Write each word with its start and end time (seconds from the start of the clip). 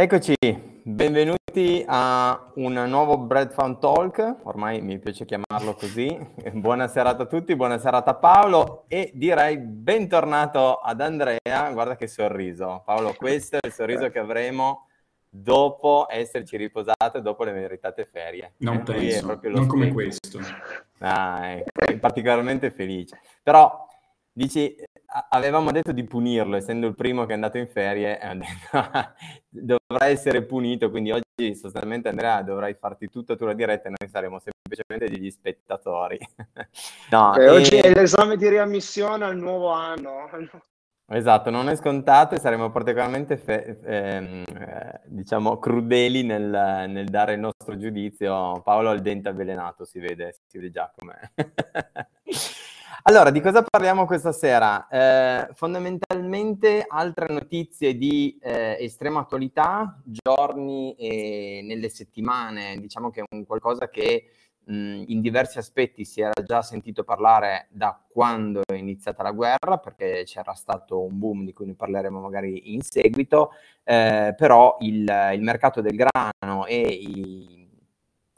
Eccoci, 0.00 0.34
benvenuti 0.82 1.84
a 1.86 2.52
un 2.54 2.72
nuovo 2.88 3.18
Bread 3.18 3.52
Fun 3.52 3.78
Talk, 3.78 4.36
ormai 4.44 4.80
mi 4.80 4.98
piace 4.98 5.26
chiamarlo 5.26 5.74
così. 5.74 6.18
Buona 6.54 6.88
serata 6.88 7.24
a 7.24 7.26
tutti, 7.26 7.54
buona 7.54 7.76
serata 7.76 8.12
a 8.12 8.14
Paolo 8.14 8.84
e 8.88 9.10
direi 9.12 9.58
bentornato 9.58 10.76
ad 10.76 11.02
Andrea. 11.02 11.70
Guarda 11.72 11.96
che 11.96 12.06
sorriso. 12.06 12.80
Paolo, 12.82 13.12
questo 13.12 13.56
è 13.56 13.66
il 13.66 13.74
sorriso 13.74 14.08
che 14.08 14.18
avremo 14.18 14.86
dopo 15.28 16.06
esserci 16.08 16.56
riposati 16.56 17.18
e 17.18 17.20
dopo 17.20 17.44
le 17.44 17.52
meritate 17.52 18.06
ferie. 18.06 18.54
Non 18.60 18.76
eh, 18.76 18.82
penso, 18.84 19.38
non 19.42 19.66
come 19.66 19.92
questo. 19.92 20.38
Ah, 21.00 21.46
ecco, 21.46 21.98
particolarmente 21.98 22.70
felice. 22.70 23.20
Però 23.42 23.86
dici 24.32 24.74
avevamo 25.30 25.72
detto 25.72 25.92
di 25.92 26.04
punirlo, 26.04 26.56
essendo 26.56 26.86
il 26.86 26.94
primo 26.94 27.24
che 27.24 27.32
è 27.32 27.34
andato 27.34 27.58
in 27.58 27.66
ferie, 27.66 28.18
dovrà 29.48 30.06
essere 30.06 30.42
punito, 30.44 30.90
quindi 30.90 31.10
oggi 31.10 31.54
sostanzialmente 31.54 32.08
Andrea 32.08 32.42
dovrai 32.42 32.74
farti 32.74 33.08
tutta 33.08 33.36
tu 33.36 33.44
la 33.44 33.54
diretta 33.54 33.88
e 33.88 33.94
noi 33.98 34.08
saremo 34.08 34.38
semplicemente 34.38 35.12
degli 35.12 35.30
spettatori. 35.30 36.18
no, 37.10 37.34
eh, 37.34 37.44
e... 37.44 37.48
Oggi 37.48 37.76
è 37.76 37.92
l'esame 37.92 38.36
di 38.36 38.48
riammissione 38.48 39.24
al 39.24 39.36
nuovo 39.36 39.70
anno. 39.70 40.28
Esatto, 41.12 41.50
non 41.50 41.68
è 41.68 41.74
scontato 41.74 42.36
e 42.36 42.38
saremo 42.38 42.70
particolarmente 42.70 43.36
fe- 43.36 43.80
ehm, 43.82 44.44
eh, 44.46 45.00
diciamo 45.06 45.58
crudeli 45.58 46.22
nel, 46.22 46.86
nel, 46.88 47.08
dare 47.08 47.32
il 47.32 47.40
nostro 47.40 47.76
giudizio. 47.76 48.60
Paolo 48.62 48.90
ha 48.90 48.92
il 48.92 49.02
dente 49.02 49.28
avvelenato, 49.28 49.84
si 49.84 49.98
vede, 49.98 50.36
si 50.46 50.58
vede 50.58 50.70
già 50.70 50.92
com'è. 50.96 51.18
Allora, 53.04 53.30
di 53.30 53.40
cosa 53.40 53.62
parliamo 53.62 54.04
questa 54.04 54.30
sera? 54.30 54.86
Eh, 54.88 55.54
fondamentalmente 55.54 56.84
altre 56.86 57.32
notizie 57.32 57.96
di 57.96 58.38
eh, 58.42 58.76
estrema 58.78 59.20
attualità, 59.20 60.02
giorni 60.04 60.94
e 60.96 61.62
nelle 61.64 61.88
settimane, 61.88 62.76
diciamo 62.78 63.08
che 63.08 63.22
è 63.22 63.24
un 63.30 63.46
qualcosa 63.46 63.88
che 63.88 64.26
mh, 64.64 65.04
in 65.06 65.22
diversi 65.22 65.56
aspetti 65.56 66.04
si 66.04 66.20
era 66.20 66.42
già 66.44 66.60
sentito 66.60 67.02
parlare 67.02 67.68
da 67.70 67.98
quando 68.06 68.60
è 68.66 68.74
iniziata 68.74 69.22
la 69.22 69.32
guerra, 69.32 69.78
perché 69.78 70.24
c'era 70.26 70.52
stato 70.52 71.00
un 71.00 71.18
boom 71.18 71.46
di 71.46 71.54
cui 71.54 71.64
ne 71.66 71.74
parleremo 71.74 72.20
magari 72.20 72.74
in 72.74 72.82
seguito, 72.82 73.52
eh, 73.82 74.34
però 74.36 74.76
il, 74.80 75.10
il, 75.32 75.42
mercato 75.42 75.80
del 75.80 75.96
grano 75.96 76.66
e 76.66 76.80
i, 76.80 77.66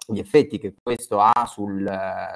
gli 0.07 0.19
effetti 0.21 0.59
che 0.59 0.73
questo 0.81 1.19
ha 1.19 1.47
sul, 1.47 1.85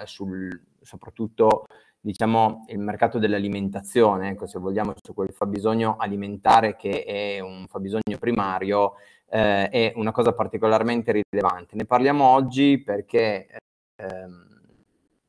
sul 0.06 0.74
soprattutto 0.86 1.66
diciamo, 2.06 2.64
il 2.68 2.78
mercato 2.78 3.18
dell'alimentazione, 3.18 4.30
ecco, 4.30 4.46
se 4.46 4.60
vogliamo, 4.60 4.94
su 5.02 5.12
quel 5.12 5.32
fabbisogno 5.32 5.96
alimentare 5.98 6.76
che 6.76 7.02
è 7.02 7.40
un 7.40 7.66
fabbisogno 7.66 8.16
primario, 8.20 8.92
eh, 9.28 9.68
è 9.68 9.92
una 9.96 10.12
cosa 10.12 10.32
particolarmente 10.32 11.10
rilevante. 11.10 11.74
Ne 11.74 11.84
parliamo 11.84 12.24
oggi 12.24 12.78
perché 12.80 13.48
ehm, 13.96 14.60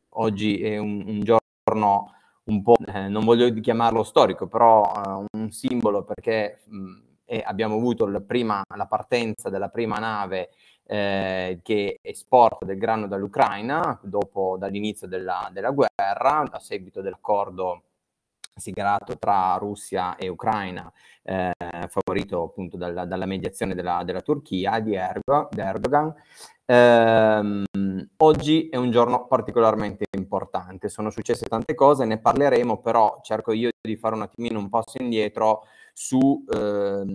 oggi 0.10 0.62
è 0.62 0.78
un, 0.78 1.04
un, 1.08 1.22
giorno 1.22 2.12
un 2.44 2.62
po', 2.62 2.76
eh, 2.86 3.08
non 3.08 3.26
voglio 3.26 3.52
chiamarlo 3.60 4.04
storico, 4.04 4.46
però 4.46 4.84
eh, 4.84 5.26
un 5.36 5.52
simbolo 5.52 6.04
perché 6.04 6.60
mh, 6.66 7.42
abbiamo 7.44 7.76
avuto 7.76 8.06
la, 8.06 8.22
prima, 8.22 8.62
la 8.76 8.86
partenza 8.86 9.50
della 9.50 9.70
prima 9.70 9.98
nave 9.98 10.52
eh, 10.88 11.60
che 11.62 12.00
esporta 12.02 12.66
del 12.66 12.78
grano 12.78 13.08
dall'Ucraina 13.08 14.00
dopo, 14.02 14.56
dall'inizio 14.58 15.08
della, 15.08 15.50
della 15.52 15.72
guerra, 15.72 16.50
a 16.50 16.60
seguito 16.60 17.02
dell'accordo 17.02 17.84
siglato 18.58 19.18
tra 19.18 19.56
Russia 19.58 20.16
e 20.16 20.28
Ucraina, 20.28 20.92
eh, 21.24 21.52
favorito 21.88 22.44
appunto 22.44 22.78
dalla, 22.78 23.06
dalla 23.06 23.26
mediazione 23.26 23.76
della, 23.76 24.02
della, 24.04 24.22
Turchia 24.22 24.80
di 24.80 24.96
Erdogan. 24.96 26.14
Eh, 26.66 27.64
oggi 28.18 28.70
è 28.70 28.76
un 28.76 28.92
giorno 28.92 29.28
particolarmente 29.28 30.06
importante, 30.18 30.90
sono 30.90 31.10
successe 31.10 31.46
tante 31.46 31.76
cose, 31.76 32.06
ne 32.06 32.18
parleremo, 32.18 32.80
però 32.80 33.20
cerco 33.22 33.52
io 33.52 33.70
di 33.80 33.96
fare 33.96 34.16
un 34.16 34.24
attimino 34.24 34.60
un 34.60 34.70
passo 34.70 35.02
indietro 35.02 35.66
su 35.94 36.44
eh, 36.52 37.06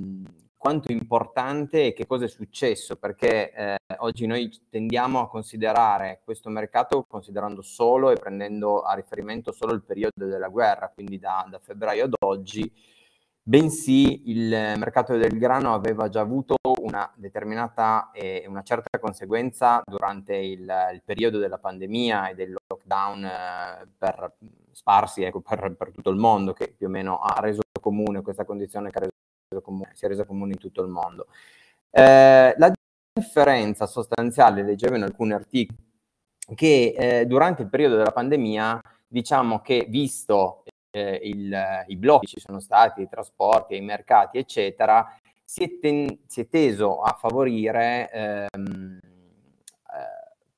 quanto 0.62 0.93
importante 0.93 1.87
e 1.87 1.93
che 1.93 2.06
cosa 2.06 2.27
è 2.27 2.28
successo, 2.28 2.95
perché 2.95 3.53
eh, 3.53 3.77
oggi 3.99 4.27
noi 4.27 4.49
tendiamo 4.71 5.19
a 5.19 5.28
considerare 5.28 6.21
questo 6.23 6.50
mercato 6.50 7.03
considerando 7.03 7.62
solo 7.62 8.11
e 8.12 8.15
prendendo 8.15 8.83
a 8.83 8.95
riferimento 8.95 9.50
solo 9.50 9.73
il 9.73 9.83
periodo 9.83 10.27
della 10.27 10.47
guerra, 10.47 10.89
quindi 10.95 11.19
da, 11.19 11.45
da 11.50 11.59
febbraio 11.59 12.05
ad 12.05 12.15
oggi, 12.21 12.73
bensì 13.43 14.31
il 14.31 14.50
mercato 14.50 15.17
del 15.17 15.37
grano 15.37 15.75
aveva 15.75 16.09
già 16.09 16.21
avuto 16.21 16.55
una 16.81 17.12
determinata 17.17 18.12
e 18.12 18.44
una 18.47 18.62
certa 18.62 19.00
conseguenza 19.00 19.83
durante 19.84 20.37
il, 20.37 20.61
il 20.61 21.03
periodo 21.05 21.39
della 21.39 21.59
pandemia 21.59 22.29
e 22.29 22.34
del 22.37 22.55
lockdown 22.69 23.25
eh, 23.25 23.89
per 23.99 24.37
sparsi 24.71 25.25
ecco, 25.25 25.41
per, 25.41 25.75
per, 25.77 25.91
tutto 25.91 26.11
il 26.11 26.19
mondo, 26.19 26.53
che 26.53 26.69
più 26.69 26.87
o 26.87 26.91
meno 26.91 27.19
ha 27.19 27.41
reso 27.41 27.62
comune 27.81 28.23
questa 28.23 28.44
condizione 28.44 28.91
che 28.91 28.99
ha 28.99 29.00
reso 29.00 29.11
comune, 29.60 29.90
si 29.94 30.04
è 30.04 30.08
resa 30.08 30.24
comune 30.24 30.52
in 30.52 30.58
tutto 30.58 30.82
il 30.82 30.88
mondo. 30.88 31.26
Eh, 31.90 32.54
la 32.56 32.72
differenza 33.12 33.86
sostanziale, 33.86 34.62
leggevo 34.62 34.96
in 34.96 35.02
alcuni 35.02 35.32
articoli, 35.32 35.78
che 36.54 36.94
eh, 36.96 37.26
durante 37.26 37.62
il 37.62 37.68
periodo 37.68 37.96
della 37.96 38.12
pandemia, 38.12 38.80
diciamo 39.06 39.60
che 39.60 39.86
visto 39.88 40.64
eh, 40.90 41.20
il, 41.22 41.84
i 41.86 41.96
blocchi 41.96 42.26
ci 42.26 42.40
sono 42.40 42.60
stati, 42.60 43.02
i 43.02 43.08
trasporti, 43.08 43.76
i 43.76 43.80
mercati, 43.80 44.38
eccetera, 44.38 45.16
si 45.44 45.64
è, 45.64 45.78
ten- 45.78 46.20
si 46.26 46.40
è 46.40 46.48
teso 46.48 47.02
a 47.02 47.16
favorire 47.19 48.10
ehm, 48.10 48.98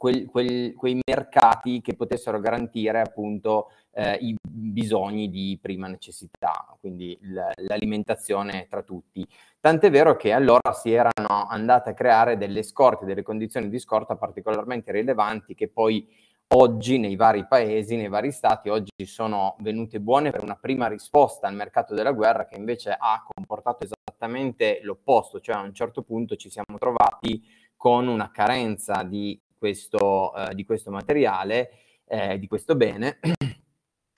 quel, 0.04 0.26
quel, 0.26 0.74
quei 0.74 1.00
mercati 1.06 1.80
che 1.80 1.94
potessero 1.94 2.38
garantire 2.38 3.00
appunto 3.00 3.70
eh, 3.94 4.18
i 4.20 4.36
bisogni 4.42 5.30
di 5.30 5.58
prima 5.60 5.86
necessità, 5.86 6.76
quindi 6.80 7.18
l'alimentazione 7.20 8.66
tra 8.68 8.82
tutti. 8.82 9.26
Tant'è 9.60 9.90
vero 9.90 10.16
che 10.16 10.32
allora 10.32 10.72
si 10.72 10.92
erano 10.92 11.46
andate 11.48 11.90
a 11.90 11.94
creare 11.94 12.36
delle 12.36 12.62
scorte, 12.62 13.06
delle 13.06 13.22
condizioni 13.22 13.68
di 13.68 13.78
scorta 13.78 14.16
particolarmente 14.16 14.92
rilevanti 14.92 15.54
che 15.54 15.68
poi 15.68 16.06
oggi 16.48 16.98
nei 16.98 17.16
vari 17.16 17.46
paesi, 17.46 17.96
nei 17.96 18.08
vari 18.08 18.30
stati, 18.30 18.68
oggi 18.68 19.06
sono 19.06 19.56
venute 19.60 20.00
buone 20.00 20.30
per 20.30 20.42
una 20.42 20.56
prima 20.56 20.86
risposta 20.86 21.46
al 21.46 21.54
mercato 21.54 21.94
della 21.94 22.12
guerra 22.12 22.46
che 22.46 22.56
invece 22.56 22.94
ha 22.98 23.24
comportato 23.26 23.84
esattamente 23.84 24.80
l'opposto, 24.82 25.40
cioè 25.40 25.56
a 25.56 25.60
un 25.62 25.72
certo 25.72 26.02
punto 26.02 26.36
ci 26.36 26.50
siamo 26.50 26.78
trovati 26.78 27.42
con 27.76 28.06
una 28.06 28.30
carenza 28.30 29.02
di 29.02 29.40
questo, 29.56 30.34
eh, 30.34 30.54
di 30.54 30.64
questo 30.64 30.90
materiale, 30.90 31.70
eh, 32.06 32.38
di 32.38 32.46
questo 32.46 32.76
bene, 32.76 33.18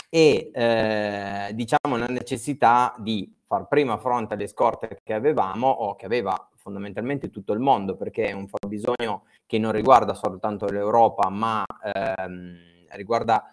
e 0.08 0.50
eh, 0.52 1.50
diciamo 1.54 1.96
la 1.96 2.06
necessità 2.06 2.94
di 2.98 3.32
far 3.46 3.68
prima 3.68 3.96
fronte 3.98 4.34
alle 4.34 4.48
scorte 4.48 4.98
che 5.02 5.14
avevamo 5.14 5.68
o 5.68 5.94
che 5.94 6.06
aveva 6.06 6.48
fondamentalmente 6.66 7.30
tutto 7.30 7.52
il 7.52 7.60
mondo, 7.60 7.96
perché 7.96 8.26
è 8.26 8.32
un 8.32 8.48
fabbisogno 8.48 9.26
che 9.46 9.58
non 9.58 9.70
riguarda 9.70 10.14
soltanto 10.14 10.66
l'Europa, 10.66 11.28
ma 11.28 11.64
ehm, 11.94 12.86
riguarda, 12.90 13.44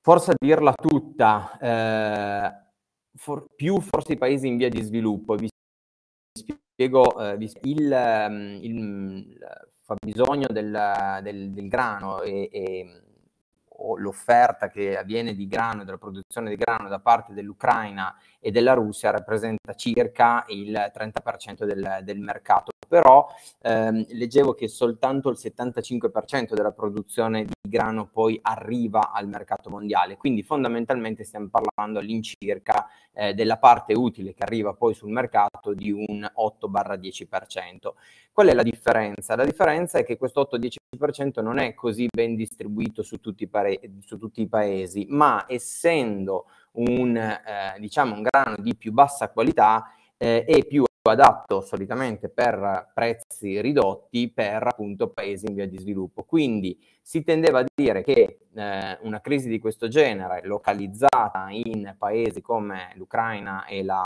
forse 0.00 0.30
a 0.30 0.34
dirla 0.38 0.72
tutta, 0.72 1.58
eh, 1.58 2.64
for, 3.16 3.46
più 3.56 3.80
forse 3.80 4.12
i 4.12 4.18
paesi 4.18 4.46
in 4.46 4.56
via 4.56 4.68
di 4.68 4.82
sviluppo. 4.82 5.34
Vi 5.34 5.48
spiego 6.72 7.18
eh, 7.18 7.50
il, 7.62 7.92
ehm, 7.92 8.58
il, 8.62 9.38
fabbisogno 9.82 10.46
del, 10.48 11.20
del, 11.22 11.50
del 11.52 11.68
grano 11.68 12.20
e, 12.22 12.48
e 12.52 13.05
l'offerta 13.98 14.68
che 14.68 14.96
avviene 14.96 15.34
di 15.34 15.46
grano, 15.46 15.84
della 15.84 15.98
produzione 15.98 16.50
di 16.50 16.56
grano 16.56 16.88
da 16.88 16.98
parte 16.98 17.32
dell'Ucraina 17.32 18.16
e 18.40 18.50
della 18.50 18.74
Russia 18.74 19.10
rappresenta 19.10 19.74
circa 19.74 20.44
il 20.48 20.72
30% 20.94 21.64
del, 21.64 22.00
del 22.02 22.18
mercato. 22.18 22.72
Però 22.88 23.28
ehm, 23.62 24.06
leggevo 24.10 24.54
che 24.54 24.68
soltanto 24.68 25.28
il 25.28 25.36
75% 25.40 26.54
della 26.54 26.72
produzione 26.72 27.44
di 27.44 27.52
grano 27.68 28.06
poi 28.06 28.38
arriva 28.42 29.12
al 29.12 29.28
mercato 29.28 29.70
mondiale, 29.70 30.16
quindi 30.16 30.42
fondamentalmente 30.42 31.24
stiamo 31.24 31.48
parlando 31.48 31.98
all'incirca 31.98 32.88
eh, 33.12 33.34
della 33.34 33.58
parte 33.58 33.94
utile 33.94 34.34
che 34.34 34.44
arriva 34.44 34.74
poi 34.74 34.94
sul 34.94 35.10
mercato 35.10 35.74
di 35.74 35.90
un 35.90 36.28
8-10%. 36.36 37.92
Qual 38.32 38.48
è 38.48 38.54
la 38.54 38.62
differenza? 38.62 39.34
La 39.34 39.44
differenza 39.44 39.98
è 39.98 40.04
che 40.04 40.16
questo 40.16 40.48
8-10% 40.52 41.42
non 41.42 41.58
è 41.58 41.74
così 41.74 42.06
ben 42.12 42.34
distribuito 42.34 43.02
su 43.02 43.18
tutti 43.18 43.48
su 44.04 44.18
tutti 44.18 44.42
i 44.42 44.48
paesi, 44.48 45.06
ma 45.08 45.46
essendo 45.48 46.46
un, 46.72 47.16
eh, 47.16 47.78
diciamo 47.78 48.14
un 48.14 48.22
grano 48.22 48.56
di 48.58 48.74
più 48.76 48.92
bassa 48.92 49.30
qualità 49.30 49.90
eh, 50.16 50.44
è 50.44 50.64
più 50.64 50.84
adatto 51.08 51.60
solitamente 51.60 52.28
per 52.28 52.90
prezzi 52.94 53.60
ridotti 53.60 54.30
per 54.30 54.66
appunto 54.66 55.08
paesi 55.08 55.46
in 55.46 55.54
via 55.54 55.66
di 55.66 55.78
sviluppo. 55.78 56.24
Quindi 56.24 56.78
si 57.00 57.22
tendeva 57.22 57.60
a 57.60 57.64
dire 57.74 58.02
che 58.02 58.40
eh, 58.54 58.98
una 59.02 59.20
crisi 59.20 59.48
di 59.48 59.58
questo 59.58 59.88
genere 59.88 60.40
localizzata 60.44 61.46
in 61.50 61.94
paesi 61.98 62.40
come 62.40 62.92
l'Ucraina 62.94 63.64
e 63.66 63.84
la, 63.84 64.02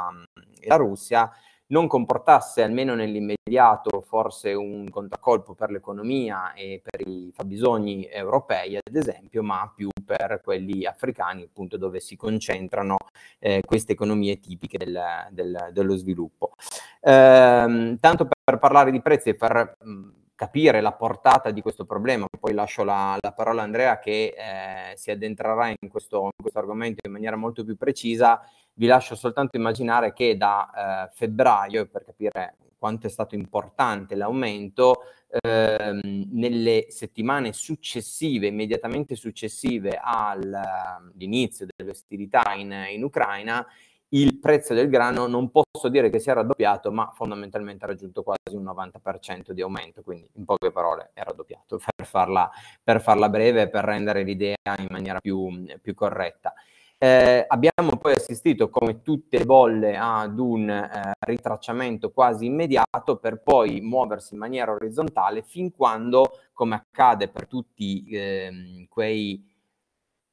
e 0.60 0.66
la 0.66 0.76
Russia 0.76 1.30
non 1.70 1.86
comportasse 1.86 2.62
almeno 2.62 2.94
nell'immediato 2.94 4.00
forse 4.00 4.52
un 4.52 4.88
contraccolpo 4.90 5.54
per 5.54 5.70
l'economia 5.70 6.52
e 6.52 6.80
per 6.82 7.06
i 7.06 7.30
fabbisogni 7.34 8.06
europei, 8.06 8.76
ad 8.76 8.94
esempio, 8.94 9.42
ma 9.42 9.70
più 9.74 9.88
per 10.04 10.40
quelli 10.42 10.84
africani, 10.84 11.42
appunto 11.42 11.76
dove 11.76 12.00
si 12.00 12.16
concentrano 12.16 12.96
eh, 13.38 13.60
queste 13.64 13.92
economie 13.92 14.40
tipiche 14.40 14.78
del, 14.78 15.00
del, 15.30 15.70
dello 15.72 15.96
sviluppo. 15.96 16.54
Eh, 17.00 17.96
tanto 18.00 18.28
per 18.44 18.58
parlare 18.58 18.90
di 18.90 19.00
prezzi 19.00 19.30
e 19.30 19.34
per 19.36 19.76
mh, 19.80 20.08
capire 20.40 20.80
la 20.80 20.92
portata 20.92 21.50
di 21.50 21.60
questo 21.60 21.84
problema, 21.84 22.24
poi 22.40 22.54
lascio 22.54 22.82
la, 22.82 23.14
la 23.20 23.32
parola 23.32 23.60
a 23.60 23.64
Andrea 23.64 23.98
che 23.98 24.34
eh, 24.34 24.96
si 24.96 25.10
addentrerà 25.10 25.68
in 25.68 25.90
questo, 25.90 26.22
in 26.24 26.40
questo 26.40 26.58
argomento 26.58 27.06
in 27.06 27.12
maniera 27.12 27.36
molto 27.36 27.62
più 27.62 27.76
precisa, 27.76 28.40
vi 28.80 28.86
lascio 28.86 29.14
soltanto 29.14 29.58
immaginare 29.58 30.14
che 30.14 30.38
da 30.38 31.04
eh, 31.04 31.10
febbraio, 31.12 31.86
per 31.86 32.02
capire 32.02 32.56
quanto 32.78 33.06
è 33.06 33.10
stato 33.10 33.34
importante 33.34 34.14
l'aumento, 34.14 35.02
ehm, 35.28 36.30
nelle 36.32 36.86
settimane 36.88 37.52
successive, 37.52 38.46
immediatamente 38.46 39.16
successive 39.16 40.00
all'inizio 40.02 41.66
delle 41.76 41.90
ostilità 41.90 42.54
in, 42.54 42.74
in 42.90 43.04
Ucraina, 43.04 43.66
il 44.12 44.38
prezzo 44.38 44.72
del 44.72 44.88
grano 44.88 45.26
non 45.26 45.50
posso 45.50 45.90
dire 45.90 46.08
che 46.08 46.18
sia 46.18 46.32
raddoppiato, 46.32 46.90
ma 46.90 47.10
fondamentalmente 47.14 47.84
ha 47.84 47.88
raggiunto 47.88 48.22
quasi 48.22 48.56
un 48.56 48.64
90% 48.64 49.50
di 49.50 49.60
aumento, 49.60 50.00
quindi 50.00 50.26
in 50.36 50.46
poche 50.46 50.72
parole 50.72 51.10
è 51.12 51.22
raddoppiato, 51.22 51.76
per 51.76 52.06
farla, 52.06 52.50
per 52.82 53.02
farla 53.02 53.28
breve 53.28 53.68
per 53.68 53.84
rendere 53.84 54.22
l'idea 54.22 54.56
in 54.78 54.86
maniera 54.88 55.20
più, 55.20 55.66
più 55.82 55.92
corretta. 55.92 56.54
Eh, 57.02 57.46
abbiamo 57.48 57.96
poi 57.98 58.12
assistito, 58.12 58.68
come 58.68 59.00
tutte 59.00 59.38
le 59.38 59.46
bolle, 59.46 59.96
ad 59.96 60.38
un 60.38 60.68
eh, 60.68 61.12
ritracciamento 61.20 62.10
quasi 62.10 62.44
immediato 62.44 63.16
per 63.16 63.40
poi 63.42 63.80
muoversi 63.80 64.34
in 64.34 64.40
maniera 64.40 64.72
orizzontale 64.72 65.42
fin 65.42 65.70
quando, 65.70 66.40
come 66.52 66.74
accade 66.74 67.28
per 67.28 67.46
tutti 67.46 68.04
eh, 68.10 68.86
quei 68.90 69.42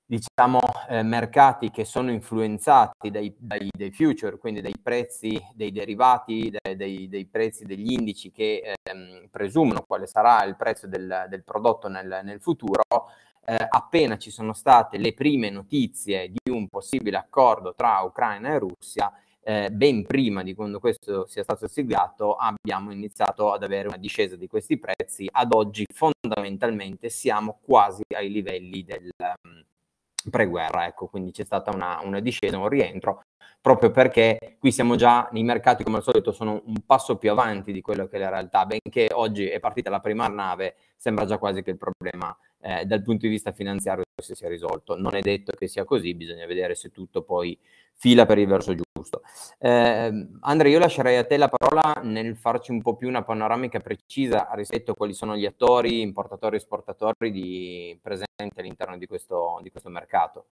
diciamo, 0.06 0.60
eh, 0.90 1.04
mercati 1.04 1.72
che 1.72 1.86
sono 1.86 2.12
influenzati 2.12 3.12
dai, 3.12 3.34
dai, 3.38 3.70
dai, 3.72 3.92
future, 3.94 4.38
quindi 4.38 4.60
dai 4.60 4.76
prezzi 4.82 5.42
dei 5.54 5.72
derivati, 5.72 6.52
dai, 6.52 6.76
dei, 6.76 7.08
dei 7.08 7.28
prezzi 7.28 7.64
degli 7.64 7.94
indici 7.94 8.30
che 8.30 8.74
ehm, 8.84 9.28
presumono 9.32 9.84
quale 9.88 10.06
sarà 10.06 10.44
il 10.44 10.58
prezzo 10.58 10.86
del, 10.86 11.28
del 11.30 11.44
prodotto 11.46 11.88
nel, 11.88 12.22
nel 12.24 12.42
futuro, 12.42 12.84
eh, 13.50 13.66
appena 13.70 14.18
ci 14.18 14.30
sono 14.30 14.52
state 14.52 14.98
le 14.98 15.14
prime 15.14 15.50
notizie 15.50 16.30
di 16.30 16.47
un 16.58 16.68
possibile 16.68 17.18
accordo 17.18 17.74
tra 17.74 18.00
Ucraina 18.02 18.50
e 18.50 18.60
Russia, 18.60 19.14
eh, 19.42 19.70
ben 19.72 20.06
prima 20.06 20.44
di 20.44 20.54
quando 20.54 20.80
questo 20.80 21.26
sia 21.26 21.44
stato 21.44 21.68
siglato, 21.68 22.36
abbiamo 22.36 22.92
iniziato 22.92 23.54
ad 23.54 23.64
avere 23.64 23.88
una 23.88 23.98
discesa 23.98 24.36
di 24.36 24.48
questi 24.48 24.78
prezzi. 24.78 25.28
Ad 25.32 25.54
oggi 25.54 25.86
fondamentalmente 25.94 27.08
siamo 27.08 27.60
quasi 27.64 28.04
ai 28.14 28.30
livelli 28.30 28.84
del, 28.84 29.10
um, 29.18 29.64
pre-guerra, 30.30 30.86
ecco, 30.86 31.08
quindi 31.08 31.32
c'è 31.32 31.46
stata 31.46 31.72
una, 31.74 32.02
una 32.04 32.20
discesa, 32.20 32.58
un 32.58 32.68
rientro, 32.68 33.22
proprio 33.62 33.92
perché 33.92 34.58
qui 34.60 34.72
siamo 34.72 34.96
già, 34.96 35.30
nei 35.32 35.44
mercati 35.44 35.84
come 35.84 35.98
al 35.98 36.04
solito 36.04 36.32
sono 36.32 36.62
un 36.66 36.82
passo 36.86 37.18
più 37.18 37.32
avanti 37.32 37.72
di 37.72 37.82
quello 37.82 38.08
che 38.08 38.18
è 38.18 38.20
la 38.20 38.30
realtà, 38.30 38.66
benché 38.66 39.10
oggi 39.14 39.48
è 39.48 39.60
partita 39.60 39.90
la 39.90 40.02
prima 40.02 40.28
nave, 40.28 40.76
sembra 40.96 41.26
già 41.26 41.38
quasi 41.38 41.64
che 41.64 41.72
il 41.72 41.78
problema 41.78 42.38
eh, 42.62 42.86
dal 42.86 43.02
punto 43.02 43.26
di 43.26 43.32
vista 43.32 43.52
finanziario 43.52 44.04
si 44.22 44.36
sia 44.36 44.50
risolto. 44.50 44.96
Non 44.98 45.16
è 45.16 45.22
detto 45.22 45.54
che 45.56 45.68
sia 45.68 45.84
così, 45.84 46.14
bisogna 46.16 46.46
vedere 46.46 46.76
se 46.76 46.90
tutto 46.90 47.22
poi 47.22 47.58
fila 47.94 48.26
per 48.26 48.38
il 48.38 48.48
verso 48.48 48.74
giusto. 48.74 49.22
Eh, 49.60 50.28
Andrea, 50.42 50.72
io 50.72 50.80
lascerei 50.80 51.18
a 51.18 51.26
te 51.26 51.38
la 51.38 51.50
parola 51.50 52.02
nel 52.04 52.36
farci 52.38 52.72
un 52.72 52.82
po' 52.82 52.96
più 52.96 53.08
una 53.08 53.24
panoramica 53.24 53.80
precisa 53.80 54.50
rispetto 54.54 54.92
a 54.92 54.96
quali 54.96 55.14
sono 55.14 55.36
gli 55.36 55.46
attori, 55.46 56.02
importatori 56.02 56.56
e 56.56 56.60
esportatori 56.60 57.32
di, 57.32 58.00
presenti 58.02 58.60
all'interno 58.60 58.98
di 58.98 59.08
questo, 59.08 59.60
di 59.62 59.72
questo 59.72 59.90
mercato. 59.90 60.46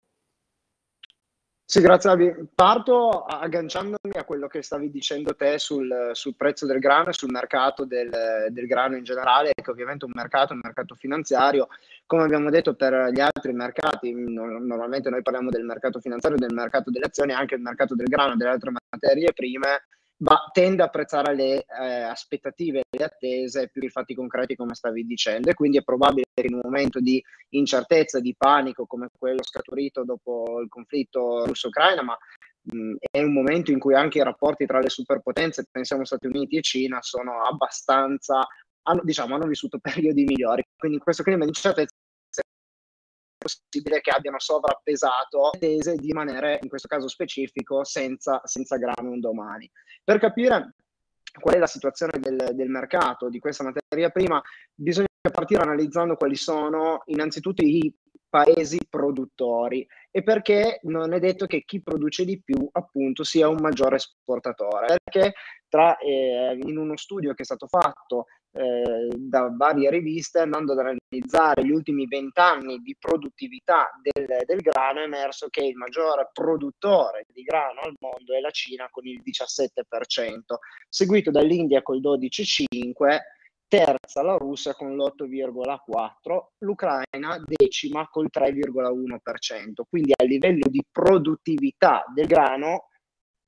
Sì, 1.66 1.80
grazie. 1.80 2.46
Parto 2.54 3.24
agganciandomi 3.24 4.12
a 4.16 4.24
quello 4.24 4.48
che 4.48 4.62
stavi 4.62 4.90
dicendo 4.90 5.34
te 5.34 5.58
sul, 5.58 6.10
sul 6.12 6.36
prezzo 6.36 6.66
del 6.66 6.78
grano 6.78 7.08
e 7.08 7.14
sul 7.14 7.30
mercato 7.30 7.86
del, 7.86 8.10
del, 8.50 8.66
grano 8.66 8.96
in 8.96 9.02
generale, 9.02 9.52
che 9.54 9.70
ovviamente 9.70 10.04
è 10.04 10.08
un 10.08 10.12
mercato, 10.14 10.52
un 10.52 10.60
mercato 10.62 10.94
finanziario, 10.94 11.68
come 12.04 12.24
abbiamo 12.24 12.50
detto 12.50 12.74
per 12.74 13.10
gli 13.12 13.20
altri 13.20 13.54
mercati, 13.54 14.12
normalmente 14.14 15.08
noi 15.08 15.22
parliamo 15.22 15.48
del 15.48 15.64
mercato 15.64 16.00
finanziario, 16.00 16.38
del 16.38 16.54
mercato 16.54 16.90
delle 16.90 17.06
azioni, 17.06 17.32
anche 17.32 17.54
il 17.54 17.62
mercato 17.62 17.94
del 17.94 18.08
grano 18.08 18.34
e 18.34 18.36
delle 18.36 18.50
altre 18.50 18.70
materie 18.90 19.32
prime 19.32 19.84
ma 20.18 20.48
tende 20.52 20.82
a 20.82 20.86
apprezzare 20.86 21.34
le 21.34 21.64
eh, 21.64 22.02
aspettative 22.02 22.82
le 22.88 23.04
attese 23.04 23.68
più 23.68 23.82
i 23.82 23.90
fatti 23.90 24.14
concreti 24.14 24.54
come 24.54 24.74
stavi 24.74 25.04
dicendo 25.04 25.50
e 25.50 25.54
quindi 25.54 25.78
è 25.78 25.82
probabile 25.82 26.26
che 26.32 26.46
in 26.46 26.54
un 26.54 26.60
momento 26.62 27.00
di 27.00 27.22
incertezza, 27.50 28.20
di 28.20 28.34
panico 28.36 28.86
come 28.86 29.08
quello 29.18 29.42
scaturito 29.42 30.04
dopo 30.04 30.60
il 30.60 30.68
conflitto 30.68 31.44
russo-ucraina, 31.46 32.02
ma 32.02 32.16
mh, 32.62 32.94
è 33.10 33.22
un 33.22 33.32
momento 33.32 33.70
in 33.70 33.78
cui 33.78 33.94
anche 33.94 34.18
i 34.18 34.24
rapporti 34.24 34.66
tra 34.66 34.80
le 34.80 34.88
superpotenze, 34.88 35.66
pensiamo 35.70 36.04
Stati 36.04 36.26
Uniti 36.26 36.56
e 36.56 36.62
Cina, 36.62 36.98
sono 37.02 37.42
abbastanza, 37.42 38.46
hanno, 38.82 39.02
diciamo, 39.02 39.34
hanno 39.34 39.46
vissuto 39.46 39.78
periodi 39.82 40.24
migliori. 40.24 40.62
Quindi 40.76 40.98
in 40.98 41.02
questo 41.02 41.22
clima 41.22 41.42
di 41.42 41.48
incertezza 41.48 41.93
possibile 43.44 44.00
che 44.00 44.10
abbiano 44.10 44.38
sovrappesato 44.38 45.50
le 45.52 45.58
tese 45.58 45.96
di 45.96 46.06
rimanere, 46.06 46.58
in 46.62 46.68
questo 46.68 46.88
caso 46.88 47.08
specifico, 47.08 47.84
senza, 47.84 48.40
senza 48.44 48.76
grano 48.76 49.10
un 49.10 49.20
domani. 49.20 49.70
Per 50.02 50.18
capire 50.18 50.74
qual 51.40 51.56
è 51.56 51.58
la 51.58 51.66
situazione 51.66 52.18
del, 52.18 52.50
del 52.54 52.68
mercato 52.68 53.28
di 53.28 53.38
questa 53.38 53.64
materia 53.64 54.10
prima, 54.10 54.40
bisogna 54.72 55.08
partire 55.32 55.62
analizzando 55.62 56.16
quali 56.16 56.36
sono 56.36 57.02
innanzitutto 57.06 57.62
i 57.62 57.92
paesi 58.28 58.78
produttori 58.88 59.86
e 60.10 60.24
perché 60.24 60.80
non 60.82 61.12
è 61.12 61.20
detto 61.20 61.46
che 61.46 61.62
chi 61.64 61.82
produce 61.82 62.24
di 62.24 62.42
più 62.42 62.68
appunto 62.72 63.22
sia 63.22 63.48
un 63.48 63.58
maggiore 63.60 63.96
esportatore 63.96 64.96
perché 65.04 65.34
tra, 65.68 65.96
eh, 65.98 66.58
in 66.60 66.76
uno 66.76 66.96
studio 66.96 67.32
che 67.32 67.42
è 67.42 67.44
stato 67.44 67.68
fatto 67.68 68.26
eh, 68.56 69.08
da 69.16 69.52
varie 69.56 69.90
riviste 69.90 70.38
andando 70.38 70.72
ad 70.72 70.78
analizzare 70.78 71.64
gli 71.64 71.70
ultimi 71.70 72.06
vent'anni 72.06 72.78
di 72.78 72.96
produttività 72.96 73.90
del, 74.00 74.26
del, 74.46 74.60
grano 74.60 75.00
è 75.00 75.04
emerso 75.04 75.48
che 75.48 75.64
il 75.64 75.74
maggiore 75.74 76.30
produttore 76.32 77.26
di 77.32 77.42
grano 77.42 77.80
al 77.80 77.96
mondo 77.98 78.32
è 78.32 78.38
la 78.38 78.50
Cina 78.50 78.88
con 78.90 79.06
il 79.06 79.20
17%, 79.24 79.82
seguito 80.88 81.32
dall'India 81.32 81.82
col 81.82 82.00
12,5%, 82.00 83.18
terza 83.66 84.22
la 84.22 84.36
Russia 84.36 84.72
con 84.74 84.94
l'8,4%, 84.94 86.44
l'Ucraina 86.58 87.42
decima 87.44 88.06
col 88.08 88.28
3,1%. 88.32 89.82
Quindi 89.88 90.12
a 90.14 90.22
livello 90.22 90.68
di 90.68 90.80
produttività 90.92 92.04
del 92.14 92.26
grano 92.26 92.90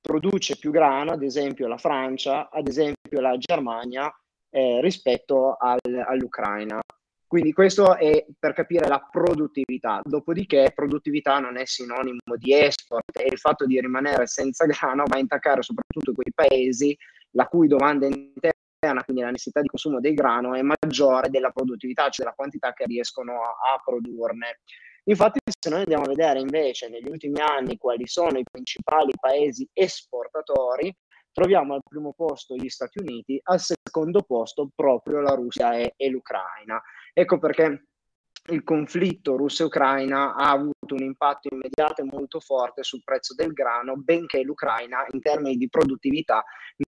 produce 0.00 0.56
più 0.56 0.72
grano, 0.72 1.12
ad 1.12 1.22
esempio 1.22 1.68
la 1.68 1.78
Francia, 1.78 2.48
ad 2.50 2.66
esempio 2.66 3.20
la 3.20 3.36
Germania, 3.38 4.12
eh, 4.56 4.80
rispetto 4.80 5.56
al, 5.56 5.78
all'Ucraina. 6.06 6.80
Quindi 7.26 7.52
questo 7.52 7.96
è 7.96 8.24
per 8.38 8.54
capire 8.54 8.88
la 8.88 9.06
produttività, 9.10 10.00
dopodiché 10.02 10.72
produttività 10.74 11.38
non 11.40 11.58
è 11.58 11.66
sinonimo 11.66 12.20
di 12.36 12.54
export 12.54 13.18
e 13.18 13.26
il 13.26 13.38
fatto 13.38 13.66
di 13.66 13.78
rimanere 13.80 14.26
senza 14.26 14.64
grano 14.64 15.02
va 15.06 15.16
a 15.16 15.18
intaccare 15.18 15.60
soprattutto 15.60 16.12
quei 16.12 16.32
paesi 16.32 16.96
la 17.32 17.46
cui 17.48 17.66
domanda 17.66 18.06
interna, 18.06 19.04
quindi 19.04 19.22
la 19.22 19.30
necessità 19.30 19.60
di 19.60 19.68
consumo 19.68 20.00
del 20.00 20.14
grano, 20.14 20.54
è 20.54 20.62
maggiore 20.62 21.28
della 21.28 21.50
produttività, 21.50 22.08
cioè 22.08 22.24
della 22.24 22.36
quantità 22.36 22.72
che 22.72 22.86
riescono 22.86 23.42
a, 23.42 23.74
a 23.74 23.82
produrne. 23.84 24.60
Infatti, 25.08 25.40
se 25.44 25.68
noi 25.68 25.80
andiamo 25.80 26.04
a 26.04 26.08
vedere 26.08 26.40
invece 26.40 26.88
negli 26.88 27.08
ultimi 27.08 27.40
anni 27.40 27.76
quali 27.76 28.06
sono 28.06 28.38
i 28.38 28.44
principali 28.48 29.12
paesi 29.20 29.68
esportatori, 29.72 30.94
troviamo 31.36 31.74
al 31.74 31.82
primo 31.86 32.14
posto 32.14 32.56
gli 32.56 32.70
Stati 32.70 32.98
Uniti, 32.98 33.38
al 33.42 33.60
secondo 33.60 34.22
posto 34.22 34.70
proprio 34.74 35.20
la 35.20 35.34
Russia 35.34 35.76
e, 35.76 35.92
e 35.94 36.08
l'Ucraina. 36.08 36.80
Ecco 37.12 37.38
perché 37.38 37.88
il 38.48 38.62
conflitto 38.62 39.36
russo-ucraina 39.36 40.34
ha 40.34 40.50
avuto 40.52 40.94
un 40.94 41.02
impatto 41.02 41.48
immediato 41.52 42.00
e 42.00 42.04
molto 42.04 42.40
forte 42.40 42.82
sul 42.84 43.02
prezzo 43.04 43.34
del 43.34 43.52
grano, 43.52 43.96
benché 43.96 44.42
l'Ucraina 44.42 45.04
in 45.10 45.20
termini 45.20 45.56
di 45.56 45.68
produttività 45.68 46.42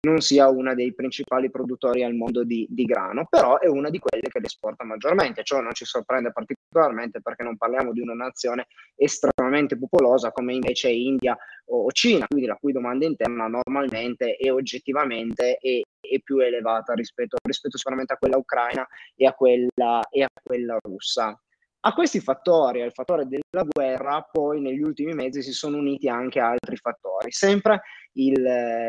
non 0.06 0.20
sia 0.20 0.48
una 0.48 0.74
dei 0.74 0.94
principali 0.94 1.50
produttori 1.50 2.02
al 2.02 2.14
mondo 2.14 2.44
di, 2.44 2.66
di 2.70 2.84
grano, 2.84 3.26
però 3.28 3.58
è 3.58 3.66
una 3.66 3.90
di 3.90 3.98
quelle 3.98 4.28
che 4.28 4.40
esporta 4.42 4.84
maggiormente. 4.84 5.42
Ciò 5.42 5.60
non 5.60 5.74
ci 5.74 5.84
sorprende 5.84 6.32
particolarmente 6.32 7.20
perché 7.20 7.42
non 7.42 7.56
parliamo 7.56 7.92
di 7.92 8.00
una 8.00 8.14
nazione 8.14 8.68
estremamente 8.94 9.76
popolosa 9.76 10.30
come 10.32 10.54
invece 10.54 10.90
India 10.90 11.36
o 11.70 11.90
Cina, 11.92 12.26
quindi 12.26 12.46
la 12.46 12.56
cui 12.56 12.72
domanda 12.72 13.06
interna 13.06 13.46
normalmente 13.46 14.36
e 14.36 14.50
oggettivamente 14.50 15.56
è, 15.56 15.80
è 16.00 16.20
più 16.20 16.38
elevata 16.38 16.94
rispetto, 16.94 17.36
rispetto, 17.42 17.76
sicuramente 17.76 18.12
a 18.12 18.16
quella 18.16 18.36
ucraina 18.36 18.86
e 19.14 19.26
a 19.26 19.32
quella, 19.32 20.00
e 20.10 20.22
a 20.22 20.28
quella 20.42 20.78
russa. 20.82 21.38
A 21.80 21.94
questi 21.94 22.18
fattori, 22.20 22.82
al 22.82 22.92
fattore 22.92 23.26
della 23.26 23.64
guerra, 23.64 24.26
poi 24.30 24.60
negli 24.60 24.82
ultimi 24.82 25.12
mesi 25.14 25.42
si 25.42 25.52
sono 25.52 25.76
uniti 25.76 26.08
anche 26.08 26.40
altri 26.40 26.76
fattori, 26.76 27.30
sempre 27.30 27.82
il, 28.14 28.34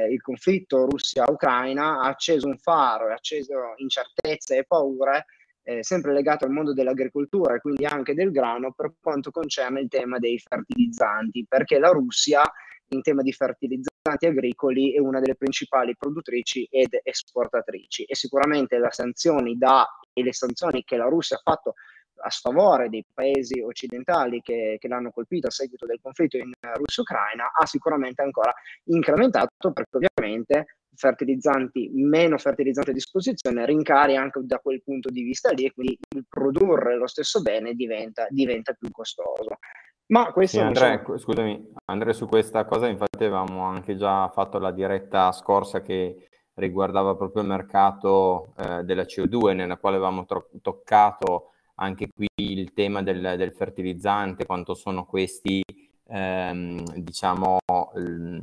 il 0.09 0.21
conflitto 0.21 0.86
Russia-Ucraina 0.86 2.01
ha 2.01 2.07
acceso 2.07 2.48
un 2.48 2.57
faro, 2.57 3.09
ha 3.09 3.13
acceso 3.13 3.74
incertezze 3.77 4.57
e 4.57 4.65
paure 4.65 5.25
eh, 5.69 5.83
sempre 5.83 6.13
legato 6.13 6.45
al 6.45 6.51
mondo 6.51 6.74
dell'agricoltura 6.74 7.53
e 7.53 7.59
quindi 7.59 7.86
anche 7.86 8.15
del 8.15 8.31
grano 8.31 8.74
per 8.74 8.93
quanto 9.00 9.29
concerne 9.29 9.81
il 9.81 9.88
tema 9.88 10.17
dei 10.17 10.39
fertilizzanti, 10.39 11.45
perché 11.48 11.77
la 11.77 11.89
Russia 11.89 12.41
in 12.89 13.01
tema 13.01 13.22
di 13.22 13.31
fertilizzanti 13.31 14.25
agricoli 14.25 14.93
è 14.93 15.00
una 15.00 15.19
delle 15.19 15.36
principali 15.36 15.96
produttrici 15.96 16.67
ed 16.69 17.00
esportatrici 17.03 18.03
e 18.03 18.15
sicuramente 18.15 18.79
le 18.79 18.91
sanzioni 18.91 19.58
da, 19.58 19.88
e 20.13 20.24
le 20.24 20.34
sanzioni 20.34 20.84
che 20.84 20.98
la 20.98 21.08
Russia 21.08 21.38
ha 21.38 21.41
fatto 21.43 21.75
a 22.22 22.29
sfavore 22.29 22.89
dei 22.89 23.05
paesi 23.13 23.62
occidentali 23.62 24.41
che, 24.41 24.77
che 24.79 24.88
l'hanno 24.88 25.12
colpito 25.12 25.48
a 25.48 25.51
seguito 25.51 25.86
del 25.86 26.00
conflitto 26.01 26.38
in 26.38 26.51
Russia-Ucraina 26.60 27.51
ha 27.58 27.65
sicuramente 27.65 28.22
ancora 28.22 28.53
incrementato 28.86 29.72
perché 29.72 29.98
ovviamente 29.98 30.65
fertilizzanti, 30.96 31.89
meno 31.93 32.38
fertilizzanti 32.38 32.89
a 32.89 32.93
disposizione, 32.93 33.65
rincari 33.65 34.17
anche 34.17 34.41
da 34.43 34.60
quel 34.60 34.84
punto 34.84 35.10
di 35.10 35.22
vista 35.22 35.51
lì 35.51 35.65
e 35.65 35.72
quindi 35.72 35.98
produrre 36.27 36.98
lo 36.98 37.08
stesso 37.08 37.41
bene 37.41 37.74
diventa, 37.74 38.27
diventa 38.29 38.74
più 38.74 38.89
costoso. 38.91 39.60
Ma 40.09 40.31
questo 40.31 40.57
sì, 40.57 40.63
Andrea, 40.63 41.03
sono... 41.03 41.17
scusami, 41.17 41.73
Andrea, 41.85 42.13
su 42.13 42.27
questa 42.27 42.65
cosa 42.65 42.87
infatti 42.87 43.23
avevamo 43.23 43.63
anche 43.63 43.95
già 43.95 44.27
fatto 44.29 44.57
la 44.57 44.71
diretta 44.71 45.31
scorsa 45.31 45.81
che 45.81 46.29
riguardava 46.55 47.15
proprio 47.15 47.43
il 47.43 47.47
mercato 47.47 48.53
eh, 48.57 48.83
della 48.83 49.03
CO2, 49.03 49.53
nella 49.53 49.77
quale 49.77 49.97
avevamo 49.97 50.25
tro- 50.25 50.49
toccato 50.61 51.51
anche 51.75 52.09
qui 52.13 52.27
il 52.37 52.73
tema 52.73 53.03
del, 53.03 53.35
del 53.37 53.53
fertilizzante, 53.53 54.45
quanto 54.47 54.73
sono 54.73 55.05
questi, 55.05 55.63
ehm, 56.07 56.83
diciamo, 56.95 57.59
l- 57.93 58.39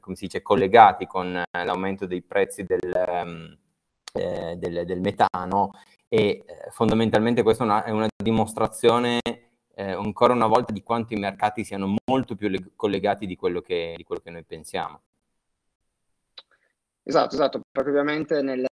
come 0.00 0.16
si 0.16 0.26
dice, 0.26 0.42
collegati 0.42 1.06
con 1.06 1.42
l'aumento 1.50 2.06
dei 2.06 2.22
prezzi 2.22 2.62
del, 2.64 2.92
ehm, 2.94 3.58
eh, 4.12 4.56
del, 4.56 4.84
del 4.84 5.00
metano 5.00 5.70
e 6.08 6.44
eh, 6.46 6.70
fondamentalmente 6.70 7.42
questa 7.42 7.64
è 7.64 7.66
una, 7.66 7.84
è 7.84 7.90
una 7.90 8.06
dimostrazione 8.22 9.20
eh, 9.74 9.90
ancora 9.90 10.32
una 10.32 10.46
volta 10.46 10.72
di 10.72 10.82
quanto 10.82 11.14
i 11.14 11.18
mercati 11.18 11.64
siano 11.64 11.94
molto 12.06 12.34
più 12.34 12.48
leg- 12.48 12.70
collegati 12.76 13.26
di 13.26 13.36
quello, 13.36 13.60
che, 13.60 13.94
di 13.96 14.04
quello 14.04 14.20
che 14.22 14.30
noi 14.30 14.44
pensiamo. 14.44 15.00
Esatto, 17.06 17.34
esatto, 17.34 17.60
perché 17.70 17.90
ovviamente 17.90 18.40
nel, 18.40 18.64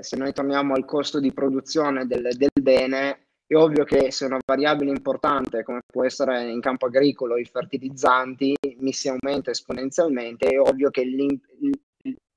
se 0.00 0.16
noi 0.16 0.32
torniamo 0.34 0.74
al 0.74 0.84
costo 0.84 1.20
di 1.20 1.32
produzione 1.32 2.06
del, 2.06 2.28
del, 2.36 2.50
bene, 2.60 3.28
è 3.46 3.54
ovvio 3.54 3.84
che 3.84 4.10
se 4.10 4.26
una 4.26 4.38
variabile 4.44 4.90
importante, 4.90 5.62
come 5.62 5.80
può 5.86 6.04
essere 6.04 6.50
in 6.50 6.60
campo 6.60 6.86
agricolo 6.86 7.38
i 7.38 7.46
fertilizzanti, 7.46 8.54
mi 8.78 8.92
si 8.92 9.08
aumenta 9.08 9.52
esponenzialmente, 9.52 10.48
è 10.48 10.60
ovvio 10.60 10.90
che 10.90 11.00
il, 11.00 11.40
il, 11.60 11.80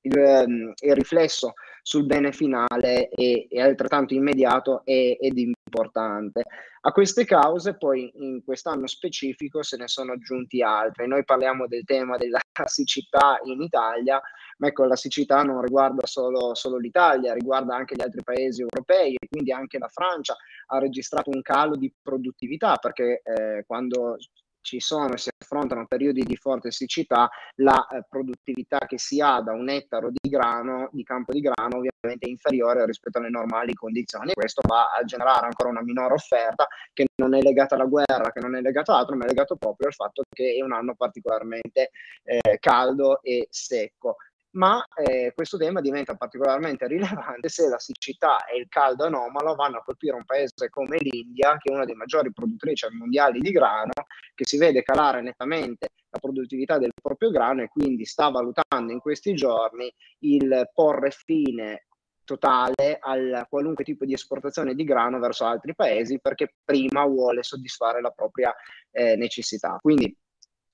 il, 0.02 0.94
riflesso 0.94 1.52
sul 1.82 2.06
bene 2.06 2.32
finale 2.32 3.08
è, 3.08 3.46
è 3.48 3.60
altrettanto 3.60 4.14
immediato 4.14 4.82
e, 4.84 5.18
ed 5.20 5.36
importante. 5.70 6.44
A 6.82 6.92
queste 6.92 7.24
cause 7.24 7.76
poi 7.76 8.10
in 8.14 8.42
quest'anno 8.42 8.86
specifico 8.86 9.62
se 9.62 9.76
ne 9.76 9.86
sono 9.86 10.12
aggiunti 10.12 10.62
altre. 10.62 11.06
Noi 11.06 11.24
parliamo 11.24 11.66
del 11.66 11.84
tema 11.84 12.16
della 12.16 12.40
siccità 12.66 13.38
in 13.44 13.62
Italia, 13.62 14.20
ma 14.58 14.66
ecco 14.66 14.84
la 14.84 14.96
siccità 14.96 15.42
non 15.42 15.62
riguarda 15.62 16.06
solo, 16.06 16.54
solo 16.54 16.78
l'Italia, 16.78 17.34
riguarda 17.34 17.76
anche 17.76 17.94
gli 17.94 18.02
altri 18.02 18.22
paesi 18.24 18.62
europei 18.62 19.14
e 19.14 19.28
quindi 19.28 19.52
anche 19.52 19.78
la 19.78 19.88
Francia 19.88 20.36
ha 20.66 20.78
registrato 20.78 21.30
un 21.30 21.42
calo 21.42 21.76
di 21.76 21.92
produttività 22.02 22.76
perché 22.76 23.22
eh, 23.22 23.64
quando 23.66 24.16
ci 24.60 24.80
sono 24.80 25.14
e 25.14 25.18
si 25.18 25.30
affrontano 25.36 25.86
periodi 25.86 26.22
di 26.22 26.36
forte 26.36 26.70
siccità, 26.70 27.28
la 27.56 27.86
eh, 27.88 28.04
produttività 28.08 28.78
che 28.86 28.98
si 28.98 29.20
ha 29.20 29.40
da 29.40 29.52
un 29.52 29.68
ettaro 29.68 30.10
di 30.10 30.28
grano, 30.28 30.88
di 30.92 31.02
campo 31.02 31.32
di 31.32 31.40
grano, 31.40 31.78
ovviamente 31.78 32.26
è 32.26 32.28
inferiore 32.28 32.84
rispetto 32.86 33.18
alle 33.18 33.30
normali 33.30 33.74
condizioni. 33.74 34.32
Questo 34.32 34.60
va 34.66 34.92
a 34.92 35.04
generare 35.04 35.46
ancora 35.46 35.70
una 35.70 35.82
minore 35.82 36.14
offerta 36.14 36.66
che 36.92 37.06
non 37.16 37.34
è 37.34 37.40
legata 37.40 37.74
alla 37.74 37.86
guerra, 37.86 38.32
che 38.32 38.40
non 38.40 38.56
è 38.56 38.60
legata 38.60 38.94
a 38.94 38.98
altro, 38.98 39.16
ma 39.16 39.24
è 39.24 39.28
legato 39.28 39.56
proprio 39.56 39.88
al 39.88 39.94
fatto 39.94 40.22
che 40.28 40.56
è 40.58 40.62
un 40.62 40.72
anno 40.72 40.94
particolarmente 40.94 41.90
eh, 42.24 42.58
caldo 42.58 43.22
e 43.22 43.48
secco 43.50 44.16
ma 44.52 44.84
eh, 44.96 45.32
questo 45.34 45.56
tema 45.56 45.80
diventa 45.80 46.14
particolarmente 46.14 46.86
rilevante 46.86 47.48
se 47.48 47.68
la 47.68 47.78
siccità 47.78 48.44
e 48.46 48.58
il 48.58 48.68
caldo 48.68 49.04
anomalo 49.04 49.54
vanno 49.54 49.78
a 49.78 49.82
colpire 49.82 50.16
un 50.16 50.24
paese 50.24 50.68
come 50.68 50.96
l'India, 50.98 51.56
che 51.58 51.70
è 51.70 51.74
una 51.74 51.84
delle 51.84 51.96
maggiori 51.96 52.32
produttrici 52.32 52.86
mondiali 52.92 53.40
di 53.40 53.50
grano, 53.50 53.92
che 54.34 54.46
si 54.46 54.56
vede 54.58 54.82
calare 54.82 55.22
nettamente 55.22 55.90
la 56.10 56.18
produttività 56.18 56.78
del 56.78 56.92
proprio 57.00 57.30
grano 57.30 57.62
e 57.62 57.68
quindi 57.68 58.04
sta 58.04 58.28
valutando 58.28 58.92
in 58.92 58.98
questi 58.98 59.34
giorni 59.34 59.92
il 60.20 60.68
porre 60.74 61.10
fine 61.10 61.84
totale 62.24 62.98
a 63.00 63.46
qualunque 63.48 63.82
tipo 63.82 64.04
di 64.04 64.12
esportazione 64.12 64.74
di 64.74 64.84
grano 64.84 65.18
verso 65.18 65.44
altri 65.46 65.74
paesi 65.74 66.20
perché 66.20 66.54
prima 66.64 67.04
vuole 67.04 67.42
soddisfare 67.42 68.00
la 68.00 68.10
propria 68.10 68.54
eh, 68.92 69.16
necessità. 69.16 69.78
Quindi 69.80 70.16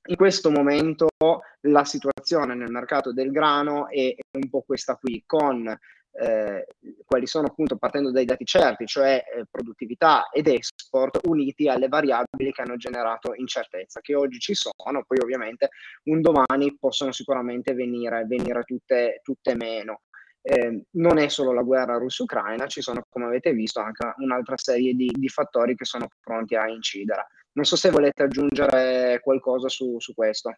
in 0.07 0.17
questo 0.17 0.51
momento 0.51 1.09
la 1.61 1.85
situazione 1.85 2.55
nel 2.55 2.71
mercato 2.71 3.13
del 3.13 3.31
grano 3.31 3.89
è 3.89 4.15
un 4.33 4.49
po' 4.49 4.63
questa 4.63 4.97
qui, 4.97 5.23
con 5.27 5.67
eh, 6.19 6.67
quali 7.05 7.27
sono 7.27 7.49
appunto 7.49 7.77
partendo 7.77 8.11
dai 8.11 8.25
dati 8.25 8.45
certi, 8.45 8.87
cioè 8.87 9.23
eh, 9.35 9.45
produttività 9.51 10.29
ed 10.31 10.49
export, 10.49 11.21
uniti 11.27 11.69
alle 11.69 11.89
variabili 11.89 12.53
che 12.53 12.63
hanno 12.63 12.77
generato 12.77 13.35
incertezza, 13.35 14.01
che 14.01 14.15
oggi 14.15 14.39
ci 14.39 14.55
sono, 14.55 15.05
poi 15.07 15.19
ovviamente 15.21 15.71
un 16.05 16.21
domani 16.21 16.77
possono 16.79 17.13
sicuramente 17.13 17.75
venire, 17.75 18.25
venire 18.25 18.63
tutte, 18.65 19.21
tutte 19.23 19.55
meno. 19.55 20.03
Eh, 20.41 20.85
non 20.93 21.19
è 21.19 21.29
solo 21.29 21.53
la 21.53 21.63
guerra 21.63 21.99
russo-ucraina, 21.99 22.67
ci 22.67 22.81
sono, 22.81 23.03
come 23.09 23.27
avete 23.27 23.53
visto, 23.53 23.81
anche 23.81 24.15
un'altra 24.19 24.57
serie 24.57 24.95
di, 24.95 25.11
di 25.13 25.29
fattori 25.29 25.75
che 25.75 25.85
sono 25.85 26.07
pronti 26.21 26.55
a 26.55 26.69
incidere. 26.69 27.27
Non 27.57 27.65
so 27.65 27.75
se 27.75 27.91
volete 27.91 28.23
aggiungere 28.23 29.19
qualcosa 29.23 29.71
su, 29.71 29.99
su 29.99 30.13
questo. 30.13 30.55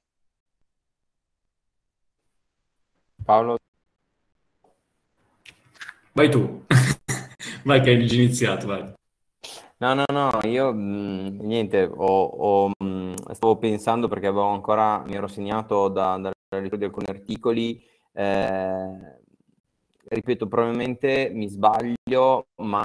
Paolo? 3.24 3.56
Vai 6.12 6.28
tu. 6.28 6.64
vai 7.62 7.80
che 7.82 7.90
hai 7.90 8.04
già 8.04 8.14
iniziato, 8.16 8.66
vai. 8.66 8.92
No, 9.76 9.94
no, 9.94 10.04
no, 10.10 10.40
io 10.42 10.72
mh, 10.72 10.80
mm, 10.80 11.40
niente, 11.40 11.84
ho, 11.84 12.24
ho, 12.24 12.68
mh, 12.76 12.84
mm, 12.84 13.14
stavo 13.30 13.58
pensando 13.58 14.08
perché 14.08 14.26
avevo 14.26 14.48
ancora, 14.48 15.04
mi 15.06 15.14
ero 15.14 15.28
segnato 15.28 15.86
da, 15.88 16.16
dalla 16.16 16.32
lettura 16.50 16.78
di 16.78 16.84
alcuni 16.84 17.06
articoli, 17.08 17.80
eh, 18.12 19.20
ripeto, 20.08 20.48
probabilmente 20.48 21.30
mi 21.32 21.48
sbaglio, 21.48 22.48
ma 22.56 22.82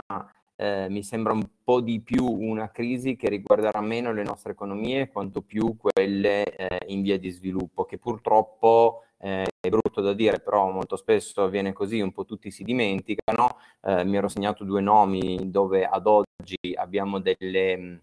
eh, 0.55 0.87
mi 0.89 1.03
sembra 1.03 1.33
un 1.33 1.47
po' 1.63 1.81
di 1.81 1.99
più 2.01 2.25
una 2.25 2.69
crisi 2.69 3.15
che 3.15 3.29
riguarderà 3.29 3.81
meno 3.81 4.13
le 4.13 4.23
nostre 4.23 4.51
economie 4.51 5.09
quanto 5.09 5.41
più 5.41 5.75
quelle 5.77 6.43
eh, 6.43 6.79
in 6.87 7.01
via 7.01 7.17
di 7.17 7.29
sviluppo, 7.29 7.85
che 7.85 7.97
purtroppo 7.97 9.03
eh, 9.17 9.45
è 9.59 9.69
brutto 9.69 10.01
da 10.01 10.13
dire, 10.13 10.39
però 10.39 10.69
molto 10.69 10.95
spesso 10.95 11.43
avviene 11.43 11.73
così, 11.73 11.99
un 12.01 12.11
po' 12.11 12.25
tutti 12.25 12.51
si 12.51 12.63
dimenticano. 12.63 13.57
Eh, 13.81 14.03
mi 14.03 14.17
ero 14.17 14.27
segnato 14.27 14.63
due 14.63 14.81
nomi 14.81 15.49
dove 15.49 15.85
ad 15.85 16.05
oggi 16.07 16.57
abbiamo 16.75 17.19
delle, 17.19 17.77
mm, 17.77 17.95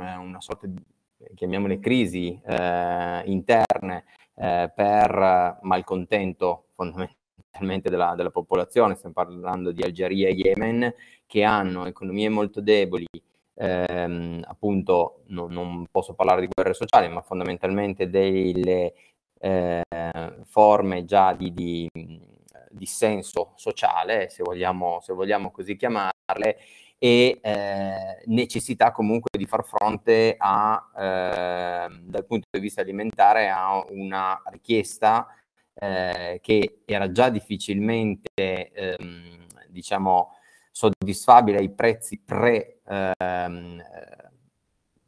eh, 0.00 0.16
una 0.16 0.40
sorta 0.40 0.66
di, 0.66 0.82
chiamiamole 1.34 1.78
crisi 1.80 2.38
eh, 2.44 3.22
interne 3.26 4.04
per 4.36 5.58
malcontento 5.62 6.66
fondamentalmente 6.74 7.15
della, 7.82 8.14
della, 8.16 8.30
popolazione, 8.30 8.94
stiamo 8.94 9.14
parlando 9.14 9.72
di 9.72 9.82
Algeria 9.82 10.28
e 10.28 10.32
Yemen, 10.32 10.94
che 11.26 11.42
hanno 11.44 11.86
economie 11.86 12.28
molto 12.28 12.60
deboli, 12.60 13.06
ehm, 13.54 14.42
appunto 14.46 15.22
non, 15.26 15.52
non, 15.52 15.86
posso 15.90 16.14
parlare 16.14 16.42
di 16.42 16.48
guerre 16.52 16.74
sociali, 16.74 17.08
ma 17.08 17.22
fondamentalmente 17.22 18.08
delle 18.10 18.92
eh, 19.38 19.82
forme 20.44 21.04
già 21.04 21.32
di, 21.32 21.52
di 21.52 21.88
dissenso 22.70 23.52
sociale, 23.56 24.28
se 24.28 24.42
vogliamo, 24.42 25.00
se 25.00 25.12
vogliamo 25.12 25.50
così 25.50 25.76
chiamarle, 25.76 26.58
e 26.98 27.38
eh, 27.42 28.22
necessità 28.26 28.90
comunque 28.90 29.30
di 29.36 29.46
far 29.46 29.64
fronte 29.64 30.34
a, 30.38 30.90
eh, 30.96 31.98
dal 32.00 32.24
punto 32.26 32.46
di 32.50 32.60
vista 32.60 32.80
alimentare 32.80 33.50
a 33.50 33.84
una 33.90 34.40
richiesta 34.46 35.26
eh, 35.78 36.38
che 36.42 36.80
era 36.84 37.12
già 37.12 37.28
difficilmente, 37.28 38.30
ehm, 38.72 39.46
diciamo, 39.68 40.36
soddisfabile 40.70 41.58
ai 41.58 41.70
prezzi 41.70 42.20
pre, 42.24 42.80
ehm, 42.86 43.82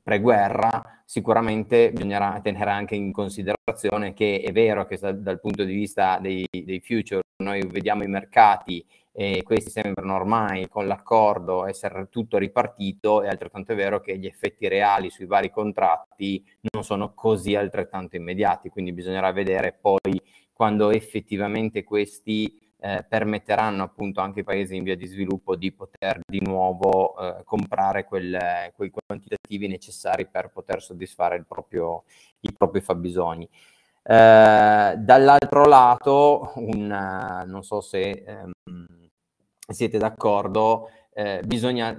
pre-guerra, 0.02 1.02
sicuramente 1.04 1.90
bisognerà 1.92 2.40
tenere 2.42 2.70
anche 2.70 2.94
in 2.94 3.12
considerazione 3.12 4.14
che 4.14 4.42
è 4.44 4.52
vero 4.52 4.86
che 4.86 4.98
dal 4.98 5.40
punto 5.40 5.64
di 5.64 5.74
vista 5.74 6.18
dei, 6.18 6.46
dei 6.50 6.80
future 6.80 7.20
noi 7.42 7.66
vediamo 7.66 8.02
i 8.04 8.08
mercati 8.08 8.84
e 9.12 9.42
questi 9.42 9.68
sembrano 9.68 10.14
ormai 10.14 10.68
con 10.68 10.86
l'accordo 10.86 11.66
essere 11.66 12.08
tutto 12.08 12.38
ripartito, 12.38 13.22
è 13.22 13.28
altrettanto 13.28 13.74
vero 13.74 14.00
che 14.00 14.16
gli 14.16 14.26
effetti 14.26 14.68
reali 14.68 15.10
sui 15.10 15.26
vari 15.26 15.50
contratti 15.50 16.44
non 16.72 16.84
sono 16.84 17.14
così 17.14 17.54
altrettanto 17.56 18.16
immediati, 18.16 18.68
quindi 18.68 18.92
bisognerà 18.92 19.32
vedere 19.32 19.76
poi 19.78 20.22
quando 20.58 20.90
effettivamente 20.90 21.84
questi 21.84 22.72
eh, 22.80 23.04
permetteranno 23.08 23.84
appunto 23.84 24.20
anche 24.20 24.40
ai 24.40 24.44
paesi 24.44 24.74
in 24.74 24.82
via 24.82 24.96
di 24.96 25.06
sviluppo 25.06 25.54
di 25.54 25.70
poter 25.70 26.18
di 26.26 26.40
nuovo 26.40 27.16
eh, 27.16 27.44
comprare 27.44 28.02
quel, 28.02 28.36
quei 28.74 28.90
quantitativi 28.90 29.68
necessari 29.68 30.26
per 30.26 30.50
poter 30.50 30.82
soddisfare 30.82 31.44
proprio, 31.44 32.02
i 32.40 32.52
propri 32.52 32.80
fabbisogni. 32.80 33.48
Eh, 34.02 34.94
dall'altro 34.98 35.64
lato, 35.64 36.50
un, 36.56 36.86
non 37.46 37.62
so 37.62 37.80
se 37.80 38.10
ehm, 38.26 38.50
siete 39.68 39.96
d'accordo, 39.96 40.90
eh, 41.12 41.40
bisogna 41.46 41.96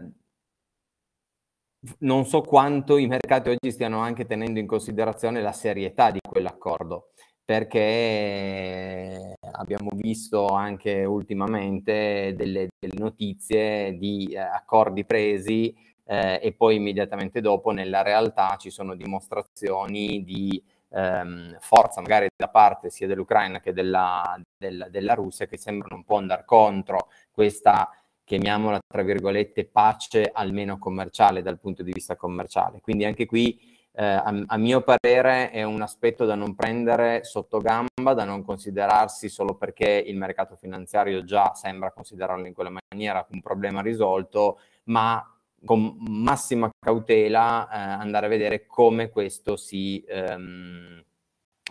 non 1.99 2.25
so 2.25 2.41
quanto 2.41 2.97
i 2.97 3.07
mercati 3.07 3.47
oggi 3.51 3.71
stiano 3.71 3.99
anche 3.99 4.25
tenendo 4.25 4.59
in 4.59 4.67
considerazione 4.67 5.41
la 5.41 5.53
serietà 5.53 6.11
di 6.11 6.19
quell'accordo 6.19 7.11
perché 7.49 9.33
abbiamo 9.53 9.89
visto 9.95 10.45
anche 10.49 11.03
ultimamente 11.03 12.35
delle, 12.37 12.67
delle 12.77 12.99
notizie 12.99 13.97
di 13.97 14.27
eh, 14.33 14.37
accordi 14.37 15.03
presi 15.03 15.75
eh, 16.05 16.39
e 16.43 16.53
poi 16.53 16.75
immediatamente 16.75 17.41
dopo 17.41 17.71
nella 17.71 18.03
realtà 18.03 18.55
ci 18.57 18.69
sono 18.69 18.93
dimostrazioni 18.93 20.23
di 20.23 20.63
ehm, 20.89 21.57
forza 21.59 22.01
magari 22.01 22.27
da 22.37 22.49
parte 22.49 22.91
sia 22.91 23.07
dell'Ucraina 23.07 23.59
che 23.59 23.73
della, 23.73 24.39
della, 24.55 24.87
della 24.87 25.15
Russia 25.15 25.47
che 25.47 25.57
sembrano 25.57 25.95
un 25.95 26.03
po' 26.03 26.17
andare 26.17 26.45
contro 26.45 27.07
questa 27.31 27.89
chiamiamola 28.25 28.77
tra 28.87 29.01
virgolette 29.01 29.65
pace 29.65 30.29
almeno 30.31 30.77
commerciale 30.77 31.41
dal 31.41 31.59
punto 31.59 31.81
di 31.81 31.93
vista 31.93 32.15
commerciale. 32.15 32.79
Quindi 32.79 33.05
anche 33.05 33.25
qui 33.25 33.78
eh, 33.91 34.05
a, 34.05 34.43
a, 34.47 34.57
mio 34.57 34.81
parere 34.81 35.49
è 35.51 35.63
un 35.63 35.81
aspetto 35.81 36.25
da 36.25 36.35
non 36.35 36.55
prendere 36.55 37.23
sotto 37.23 37.59
gamba, 37.59 38.13
da 38.13 38.23
non 38.23 38.43
considerarsi 38.43 39.29
solo 39.29 39.55
perché 39.55 40.03
il 40.05 40.15
mercato 40.17 40.55
finanziario 40.55 41.23
già 41.23 41.53
sembra 41.53 41.91
considerarlo 41.91 42.45
in 42.45 42.53
quella 42.53 42.71
maniera 42.91 43.25
un 43.31 43.41
problema 43.41 43.81
risolto, 43.81 44.59
ma 44.85 45.23
con 45.65 45.97
massima 46.07 46.69
cautela 46.79 47.67
eh, 47.69 47.77
andare 47.77 48.27
a 48.27 48.29
vedere 48.29 48.65
come 48.65 49.09
questo 49.09 49.57
si, 49.57 50.03
ehm, 50.07 51.03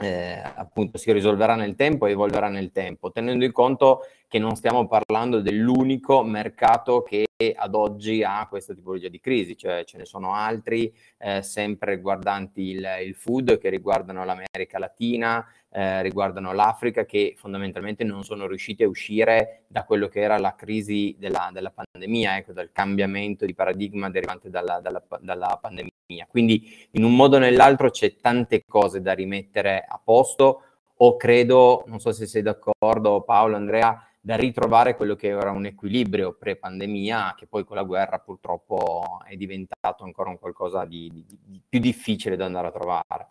eh, 0.00 0.40
appunto, 0.54 0.98
si 0.98 1.12
risolverà 1.12 1.54
nel 1.54 1.74
tempo 1.74 2.06
e 2.06 2.12
evolverà 2.12 2.48
nel 2.48 2.70
tempo, 2.70 3.10
tenendo 3.10 3.44
in 3.44 3.52
conto 3.52 4.02
che 4.28 4.38
non 4.38 4.54
stiamo 4.56 4.86
parlando 4.86 5.40
dell'unico 5.40 6.22
mercato 6.22 7.02
che 7.02 7.26
ad 7.54 7.74
oggi 7.74 8.22
ha 8.24 8.46
questa 8.48 8.74
tipologia 8.74 9.08
di 9.08 9.20
crisi, 9.20 9.56
cioè 9.56 9.84
ce 9.84 9.96
ne 9.96 10.04
sono 10.04 10.34
altri 10.34 10.92
eh, 11.18 11.42
sempre 11.42 11.94
riguardanti 11.94 12.62
il, 12.62 12.86
il, 13.04 13.14
food 13.14 13.58
che 13.58 13.70
riguardano 13.70 14.24
l'America 14.24 14.78
Latina, 14.78 15.46
eh, 15.70 16.02
riguardano 16.02 16.52
l'Africa 16.52 17.04
che 17.04 17.34
fondamentalmente 17.36 18.04
non 18.04 18.24
sono 18.24 18.46
riusciti 18.46 18.82
a 18.82 18.88
uscire 18.88 19.64
da 19.66 19.84
quello 19.84 20.08
che 20.08 20.20
era 20.20 20.38
la 20.38 20.54
crisi 20.54 21.14
della, 21.18 21.50
della 21.52 21.72
pandemia, 21.72 22.38
ecco, 22.38 22.52
dal 22.52 22.70
cambiamento 22.72 23.44
di 23.44 23.54
paradigma 23.54 24.10
derivante 24.10 24.48
dalla, 24.50 24.80
dalla, 24.80 25.02
dalla 25.20 25.58
pandemia. 25.60 26.26
Quindi 26.28 26.88
in 26.92 27.04
un 27.04 27.14
modo 27.14 27.36
o 27.36 27.38
nell'altro 27.38 27.90
c'è 27.90 28.16
tante 28.16 28.64
cose 28.66 29.02
da 29.02 29.12
rimettere 29.12 29.84
a 29.86 30.00
posto 30.02 30.62
o 31.00 31.16
credo, 31.16 31.84
non 31.86 32.00
so 32.00 32.12
se 32.12 32.26
sei 32.26 32.42
d'accordo 32.42 33.22
Paolo, 33.22 33.56
Andrea, 33.56 34.02
da 34.20 34.36
ritrovare 34.36 34.96
quello 34.96 35.14
che 35.14 35.28
era 35.28 35.50
un 35.50 35.66
equilibrio 35.66 36.34
pre-pandemia, 36.34 37.34
che 37.36 37.46
poi 37.46 37.64
con 37.64 37.76
la 37.76 37.84
guerra 37.84 38.18
purtroppo 38.18 39.20
è 39.26 39.36
diventato 39.36 40.04
ancora 40.04 40.30
un 40.30 40.38
qualcosa 40.38 40.84
di, 40.84 41.10
di, 41.12 41.24
di 41.44 41.62
più 41.66 41.78
difficile 41.78 42.36
da 42.36 42.46
andare 42.46 42.68
a 42.68 42.72
trovare. 42.72 43.28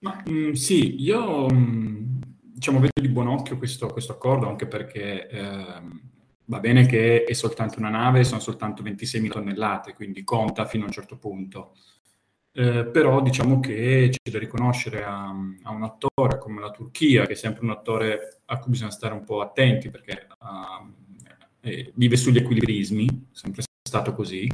Ma, 0.00 0.22
mh, 0.24 0.30
mm, 0.30 0.52
sì, 0.52 1.02
io 1.02 1.46
mh, 1.48 1.54
mm, 1.54 2.20
diciamo, 2.54 2.78
vedo 2.80 3.00
di 3.00 3.08
buon 3.08 3.28
occhio 3.28 3.56
questo, 3.58 3.86
questo 3.88 4.12
accordo, 4.12 4.48
anche 4.48 4.66
perché 4.66 5.28
eh, 5.28 5.82
va 6.44 6.60
bene 6.60 6.86
che 6.86 7.24
è 7.24 7.32
soltanto 7.32 7.78
una 7.78 7.88
nave, 7.88 8.24
sono 8.24 8.40
soltanto 8.40 8.82
26.000 8.82 9.28
tonnellate, 9.28 9.92
quindi 9.94 10.24
conta 10.24 10.66
fino 10.66 10.84
a 10.84 10.86
un 10.86 10.92
certo 10.92 11.16
punto. 11.18 11.74
Eh, 12.52 12.86
però 12.86 13.20
diciamo 13.20 13.60
che 13.60 14.08
c'è 14.10 14.30
da 14.30 14.38
riconoscere 14.38 15.04
a, 15.04 15.28
a, 15.62 15.70
un 15.70 15.82
attore 15.82 16.38
come 16.38 16.60
la 16.60 16.70
Turchia, 16.70 17.26
che 17.26 17.32
è 17.32 17.36
sempre 17.36 17.64
un 17.64 17.70
attore 17.70 18.40
a 18.46 18.58
cui 18.58 18.70
bisogna 18.70 18.90
stare 18.90 19.12
un 19.12 19.24
po' 19.24 19.42
attenti 19.42 19.90
perché 19.90 20.26
uh, 20.38 20.90
eh, 21.60 21.92
vive 21.94 22.16
sugli 22.16 22.38
equilibrismi, 22.38 23.06
è 23.06 23.10
sempre 23.32 23.62
stato 23.82 24.12
così, 24.12 24.48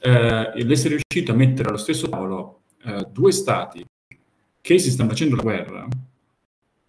eh, 0.00 0.52
l'essere 0.64 0.96
riuscito 0.96 1.32
a 1.32 1.36
mettere 1.36 1.68
allo 1.68 1.78
stesso 1.78 2.08
tavolo 2.08 2.62
eh, 2.84 3.06
due 3.12 3.30
stati 3.30 3.84
che 4.68 4.78
si 4.78 4.90
stanno 4.90 5.08
facendo 5.08 5.34
la 5.34 5.42
guerra 5.42 5.88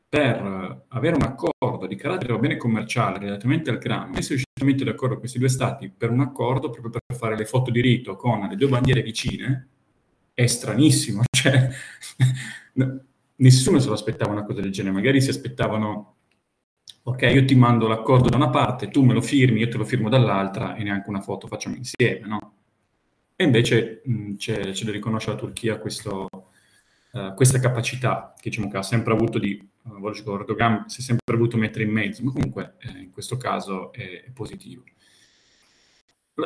per 0.10 0.84
avere 0.90 1.16
un 1.16 1.22
accordo 1.22 1.88
di 1.88 1.96
carattere 1.96 2.38
bene 2.38 2.58
commerciale 2.58 3.20
relativamente 3.20 3.70
al 3.70 3.78
cranio, 3.78 4.18
essere 4.18 4.36
riusciti 4.36 4.62
a 4.62 4.66
mettere 4.66 4.92
d'accordo 4.92 5.18
questi 5.18 5.40
due 5.40 5.48
stati 5.48 5.90
per 5.90 6.10
un 6.10 6.20
accordo 6.20 6.72
proprio 6.72 6.92
per 6.92 7.18
fare 7.18 7.38
le 7.38 7.46
foto 7.46 7.72
di 7.72 7.80
rito 7.80 8.18
con 8.18 8.50
le 8.50 8.58
due 8.58 8.68
bandiere 8.68 9.02
vicine, 9.02 9.70
è 10.34 10.46
stranissimo, 10.46 11.22
cioè 11.32 11.70
nessuno 13.36 13.80
se 13.80 13.88
lo 13.88 13.94
aspettava 13.94 14.34
una 14.34 14.44
cosa 14.44 14.60
del 14.60 14.72
genere, 14.72 14.96
magari 14.96 15.22
si 15.22 15.30
aspettavano 15.30 16.16
ok, 17.04 17.22
io 17.34 17.46
ti 17.46 17.56
mando 17.56 17.88
l'accordo 17.88 18.28
da 18.28 18.36
una 18.36 18.50
parte, 18.50 18.90
tu 18.90 19.06
me 19.06 19.14
lo 19.14 19.22
firmi, 19.22 19.62
io 19.62 19.70
te 19.70 19.78
lo 19.78 19.86
firmo 19.86 20.10
dall'altra 20.10 20.76
e 20.76 20.84
neanche 20.84 21.08
una 21.08 21.22
foto 21.22 21.48
facciamo 21.48 21.78
insieme, 21.78 22.28
no? 22.28 22.54
E 23.38 23.46
invece 23.46 24.02
mh, 24.04 24.34
c'è, 24.36 24.72
c'è, 24.72 24.84
da 24.84 24.92
riconoscere 24.92 25.32
alla 25.32 25.42
Turchia 25.42 25.80
questo, 25.80 26.28
uh, 27.14 27.34
questa 27.34 27.60
capacità 27.60 28.34
che, 28.40 28.50
diciamo, 28.50 28.70
che 28.70 28.78
ha 28.78 28.84
sempre 28.84 29.14
avuto 29.14 29.40
di, 29.40 29.60
uh, 29.84 30.08
Erdogan 30.08 30.88
si 30.88 31.02
è 31.02 31.04
sempre 31.04 31.36
voluto 31.36 31.58
mettere 31.58 31.84
in 31.84 31.92
mezzo, 31.92 32.24
ma 32.24 32.32
comunque 32.32 32.76
eh, 32.80 33.00
in 33.00 33.12
questo 33.12 33.38
caso 33.38 33.92
è, 33.92 34.24
è 34.26 34.32
positivo. 34.32 34.84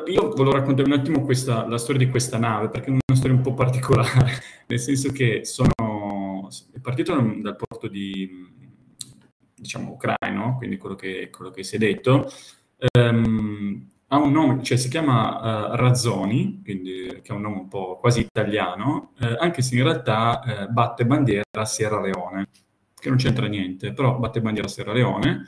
Io 0.08 0.30
volevo 0.30 0.54
raccontare 0.54 0.92
un 0.92 1.00
attimo 1.00 1.22
questa, 1.22 1.68
la 1.68 1.78
storia 1.78 2.04
di 2.04 2.12
questa 2.12 2.40
nave, 2.40 2.70
perché 2.70 2.88
è 2.88 2.90
una 2.90 3.02
storia 3.14 3.36
un 3.36 3.44
po' 3.44 3.54
particolare, 3.54 4.32
nel 4.68 4.80
senso 4.80 5.12
che 5.12 5.46
sono, 5.46 6.50
è 6.72 6.80
partito 6.80 7.14
dal 7.14 7.56
porto 7.56 7.88
di, 7.88 8.28
diciamo, 9.54 9.92
ucraino, 9.92 10.56
quindi 10.58 10.78
quello 10.78 10.96
che, 10.96 11.30
quello 11.30 11.52
che 11.52 11.64
si 11.64 11.76
è 11.76 11.78
detto, 11.78 12.28
um, 12.98 13.88
ha 14.14 14.18
un 14.20 14.32
nome, 14.32 14.62
cioè 14.62 14.78
si 14.78 14.90
chiama 14.90 15.72
uh, 15.72 15.76
Razzoni, 15.76 16.62
quindi, 16.64 17.20
che 17.24 17.32
è 17.32 17.32
un 17.32 17.42
nome 17.42 17.58
un 17.58 17.68
po' 17.68 17.98
quasi 18.00 18.20
italiano, 18.20 19.14
eh, 19.20 19.36
anche 19.40 19.64
se 19.64 19.76
in 19.76 19.84
realtà 19.84 20.44
eh, 20.44 20.68
batte 20.68 21.04
bandiera 21.04 21.44
a 21.50 21.66
Sierra 21.66 22.00
Leone, 22.00 22.48
che 22.94 23.10
non 23.10 23.18
c'entra 23.18 23.48
niente, 23.48 23.92
però 23.92 24.20
batte 24.20 24.40
bandiera 24.40 24.68
a 24.68 24.72
Sierra 24.72 24.94
Leone, 24.94 25.46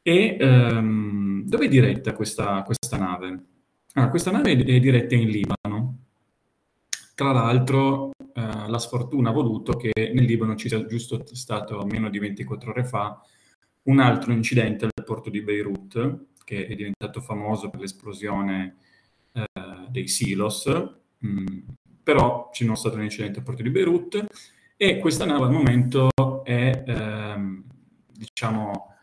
e 0.00 0.36
um, 0.40 1.42
dove 1.44 1.64
è 1.64 1.68
diretta 1.68 2.14
questa, 2.14 2.62
questa 2.62 2.96
nave? 2.96 3.44
Ah, 3.94 4.08
questa 4.10 4.30
nave 4.30 4.52
è 4.52 4.78
diretta 4.78 5.16
in 5.16 5.28
Libano. 5.28 5.98
Tra 7.16 7.32
l'altro, 7.32 8.12
eh, 8.32 8.68
la 8.68 8.78
sfortuna 8.78 9.30
ha 9.30 9.32
voluto 9.32 9.76
che 9.76 9.90
nel 9.94 10.24
Libano 10.24 10.54
ci 10.54 10.68
sia 10.68 10.86
giusto 10.86 11.24
stato 11.32 11.84
meno 11.84 12.08
di 12.10 12.20
24 12.20 12.70
ore 12.70 12.84
fa 12.84 13.20
un 13.82 13.98
altro 13.98 14.32
incidente 14.32 14.84
al 14.84 15.04
porto 15.04 15.30
di 15.30 15.42
Beirut, 15.42 16.28
che 16.50 16.66
è 16.66 16.74
diventato 16.74 17.20
famoso 17.20 17.70
per 17.70 17.78
l'esplosione 17.78 18.76
eh, 19.32 19.44
dei 19.88 20.08
silos, 20.08 20.68
mm, 21.24 21.46
però 22.02 22.48
c'è 22.50 22.64
non 22.64 22.76
stato 22.76 22.96
un 22.96 23.04
incidente 23.04 23.38
al 23.38 23.44
porto 23.44 23.62
di 23.62 23.70
Beirut 23.70 24.26
e 24.76 24.98
questa 24.98 25.24
nave 25.24 25.44
al 25.44 25.52
momento 25.52 26.08
è, 26.42 26.82
ehm, 26.84 27.62
diciamo, 28.08 28.94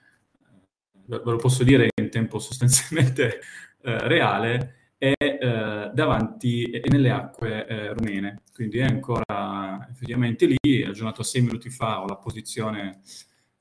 ve 1.05 1.21
lo 1.23 1.37
posso 1.37 1.63
dire 1.63 1.87
in 2.01 2.09
tempo 2.09 2.37
sostanzialmente 2.37 3.39
eh, 3.81 4.07
reale, 4.07 4.91
è 4.97 5.13
eh, 5.17 5.91
davanti 5.93 6.63
e 6.63 6.83
nelle 6.89 7.11
acque 7.11 7.65
eh, 7.65 7.93
rumene. 7.93 8.41
Quindi 8.53 8.79
è 8.79 8.83
ancora 8.83 9.87
effettivamente 9.89 10.47
lì, 10.47 10.83
aggiornato 10.83 11.23
sei 11.23 11.43
minuti 11.43 11.69
fa, 11.69 12.01
ho 12.01 12.07
la 12.07 12.17
posizione 12.17 12.99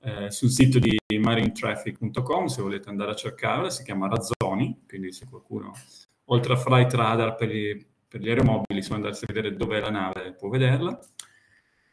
eh, 0.07 0.31
sul 0.31 0.51
sito 0.51 0.79
di 0.79 0.97
marinetraffic.com, 1.19 2.47
se 2.47 2.63
volete 2.63 2.89
andare 2.89 3.11
a 3.11 3.17
cercarla, 3.17 3.71
si 3.71 3.83
chiama 3.83 4.07
Razzoni, 4.07 4.85
quindi 4.87 5.13
se 5.13 5.27
qualcuno, 5.29 5.73
oltre 6.27 6.53
a 6.53 6.57
Flight 6.57 6.95
Radar 6.95 7.35
per 7.35 7.49
gli, 7.49 7.85
per 8.07 8.21
gli 8.21 8.29
aeromobili, 8.29 8.83
se 8.83 8.89
vuole 8.89 9.03
andarsi 9.03 9.25
a 9.25 9.33
vedere 9.33 9.57
dove 9.57 9.79
è 9.79 9.81
la 9.81 9.91
nave, 9.91 10.35
può 10.35 10.49
vederla. 10.49 10.97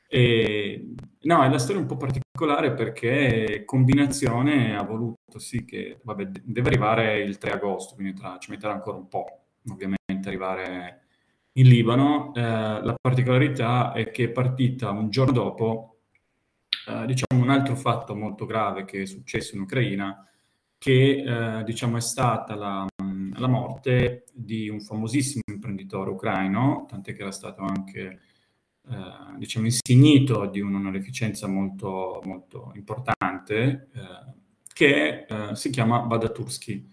E, 0.08 0.94
no, 1.22 1.44
è 1.44 1.50
la 1.50 1.58
storia 1.58 1.82
un 1.82 1.88
po' 1.88 1.98
particolare 1.98 2.74
perché 2.74 3.64
combinazione 3.66 4.78
ha 4.78 4.84
voluto 4.84 5.40
sì 5.40 5.66
che, 5.66 6.00
vabbè, 6.04 6.26
deve 6.44 6.68
arrivare 6.70 7.20
il 7.22 7.40
3 7.40 7.54
agosto, 7.54 7.96
quindi 7.96 8.14
tra, 8.14 8.38
ci 8.38 8.52
metterà 8.52 8.74
ancora 8.74 8.98
un 8.98 9.08
po', 9.08 9.26
ovviamente, 9.72 10.28
arrivare 10.28 11.06
in 11.54 11.68
Libano. 11.68 12.32
Eh, 12.36 12.42
la 12.42 12.96
particolarità 13.02 13.92
è 13.92 14.12
che 14.12 14.26
è 14.26 14.30
partita 14.30 14.92
un 14.92 15.10
giorno 15.10 15.32
dopo 15.32 15.93
eh, 16.88 17.06
diciamo 17.06 17.42
un 17.42 17.50
altro 17.50 17.76
fatto 17.76 18.16
molto 18.16 18.46
grave 18.46 18.86
che 18.86 19.04
è 19.04 19.06
successo 19.06 19.56
in 19.56 19.62
Ucraina, 19.62 20.26
che 20.78 21.24
eh, 21.60 21.64
diciamo 21.64 21.98
è 21.98 22.02
stata 22.02 22.56
la, 22.56 22.86
la, 23.38 23.48
morte 23.48 24.26
di 24.34 24.68
un 24.68 24.82
famosissimo 24.82 25.42
imprenditore 25.52 26.10
ucraino, 26.10 26.86
tant'è 26.90 27.14
che 27.14 27.22
era 27.22 27.32
stato 27.32 27.62
anche 27.62 28.20
eh, 28.90 29.38
diciamo 29.38 29.66
insignito 29.66 30.46
di 30.48 30.60
un'onorificenza 30.60 31.48
molto, 31.48 32.22
molto 32.26 32.72
importante, 32.76 33.90
eh, 33.94 34.34
che 34.74 35.26
eh, 35.28 35.56
si 35.56 35.70
chiama 35.70 36.02
Badatursky 36.02 36.92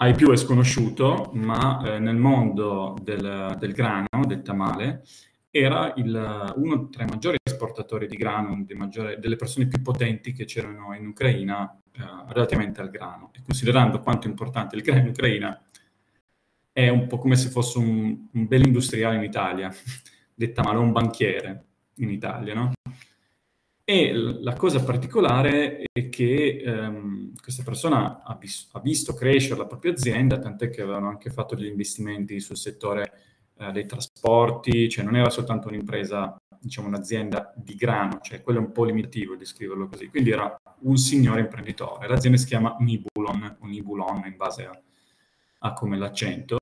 ai 0.00 0.14
più 0.14 0.30
è 0.30 0.36
sconosciuto, 0.36 1.30
ma 1.34 1.82
eh, 1.84 1.98
nel 1.98 2.16
mondo 2.16 2.96
del, 3.02 3.56
del, 3.58 3.72
grano, 3.72 4.06
del 4.26 4.42
tamale, 4.42 5.04
era 5.58 5.92
il, 5.96 6.54
uno 6.56 6.88
tra 6.88 7.04
i 7.04 7.06
maggiori 7.08 7.36
esportatori 7.42 8.06
di 8.06 8.16
grano, 8.16 8.64
maggiori, 8.74 9.18
delle 9.18 9.36
persone 9.36 9.66
più 9.66 9.82
potenti 9.82 10.32
che 10.32 10.44
c'erano 10.44 10.94
in 10.94 11.06
Ucraina 11.06 11.78
eh, 11.92 12.00
relativamente 12.28 12.80
al 12.80 12.90
grano. 12.90 13.30
E 13.34 13.42
considerando 13.42 14.00
quanto 14.00 14.28
importante 14.28 14.76
il 14.76 14.82
grano 14.82 15.00
in 15.00 15.08
Ucraina, 15.08 15.62
è 16.72 16.88
un 16.88 17.06
po' 17.06 17.18
come 17.18 17.36
se 17.36 17.48
fosse 17.48 17.78
un, 17.78 18.28
un 18.32 18.46
bel 18.46 18.66
industriale 18.66 19.16
in 19.16 19.24
Italia, 19.24 19.72
detta 20.34 20.62
male, 20.62 20.78
un 20.78 20.92
banchiere 20.92 21.64
in 21.96 22.10
Italia, 22.10 22.54
no? 22.54 22.72
E 23.90 24.12
la 24.12 24.52
cosa 24.52 24.84
particolare 24.84 25.82
è 25.90 26.10
che 26.10 26.62
ehm, 26.62 27.32
questa 27.40 27.62
persona 27.62 28.22
ha, 28.22 28.36
vis- 28.36 28.68
ha, 28.72 28.80
visto 28.80 29.14
crescere 29.14 29.56
la 29.56 29.66
propria 29.66 29.92
azienda, 29.92 30.38
tant'è 30.38 30.68
che 30.68 30.82
avevano 30.82 31.08
anche 31.08 31.30
fatto 31.30 31.54
degli 31.54 31.68
investimenti 31.68 32.38
sul 32.38 32.58
settore 32.58 33.12
eh, 33.58 33.72
dei 33.72 33.86
trasporti, 33.86 34.88
cioè 34.88 35.04
non 35.04 35.16
era 35.16 35.30
soltanto 35.30 35.68
un'impresa, 35.68 36.36
diciamo 36.60 36.88
un'azienda 36.88 37.52
di 37.56 37.74
grano, 37.74 38.20
cioè 38.22 38.42
quello 38.42 38.60
è 38.60 38.62
un 38.62 38.72
po' 38.72 38.84
limitativo 38.84 39.36
descriverlo 39.36 39.88
così, 39.88 40.08
quindi 40.08 40.30
era 40.30 40.58
un 40.80 40.96
signore 40.96 41.40
imprenditore. 41.40 42.08
L'azienda 42.08 42.38
si 42.38 42.46
chiama 42.46 42.76
Nibulon, 42.78 43.58
o 43.60 43.66
Nibulon 43.66 44.22
in 44.26 44.36
base 44.36 44.66
a, 44.66 44.80
a 45.60 45.72
come 45.72 45.96
l'accento, 45.98 46.58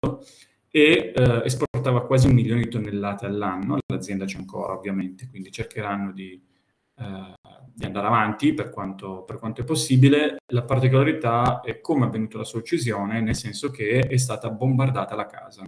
e 0.71 1.13
eh, 1.15 1.43
esportava 1.45 2.05
quasi 2.05 2.27
un 2.27 2.35
milione 2.35 2.63
di 2.63 2.69
tonnellate 2.69 3.27
all'anno, 3.27 3.79
l'azienda 3.87 4.25
c'è 4.25 4.39
ancora 4.39 4.75
ovviamente, 4.75 5.29
quindi 5.29 5.51
cercheranno 5.51 6.13
di 6.13 6.41
eh, 6.99 7.35
di 7.77 7.85
andare 7.85 8.07
avanti 8.07 8.55
per 8.55 8.71
quanto, 8.71 9.23
per 9.25 9.39
quanto, 9.39 9.61
è 9.61 9.65
possibile. 9.65 10.39
La 10.47 10.65
particolarità 10.65 11.61
è 11.61 11.83
come 11.83 12.05
è 12.05 12.09
avvenuta 12.09 12.39
la 12.39 12.45
sua 12.45 12.61
uccisione, 12.61 13.21
nel 13.21 13.35
senso 13.35 13.71
che 13.71 13.99
è 14.01 14.17
stata 14.17 14.49
bombardata 14.49 15.15
la 15.15 15.27
casa. 15.27 15.63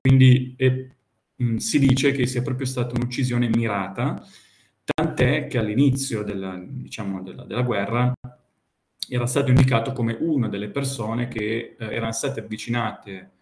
Quindi 0.00 0.54
è, 0.56 0.68
mh, 1.36 1.44
mm, 1.44 1.56
si 1.56 1.78
dice 1.78 2.12
che 2.12 2.26
sia 2.26 2.42
proprio 2.42 2.66
stata 2.66 2.94
un'uccisione 2.94 3.48
mirata, 3.48 4.22
tant'è 4.84 5.46
che 5.46 5.58
all'inizio 5.58 6.22
della, 6.22 6.60
diciamo, 6.62 7.22
della, 7.22 7.44
della 7.44 7.62
guerra 7.62 8.12
era 9.08 9.26
stato 9.26 9.50
indicato 9.50 9.92
come 9.92 10.16
una 10.18 10.48
delle 10.48 10.70
persone 10.70 11.28
che 11.28 11.76
eh, 11.78 11.94
erano 11.94 12.12
state 12.12 12.40
avvicinate 12.40 13.32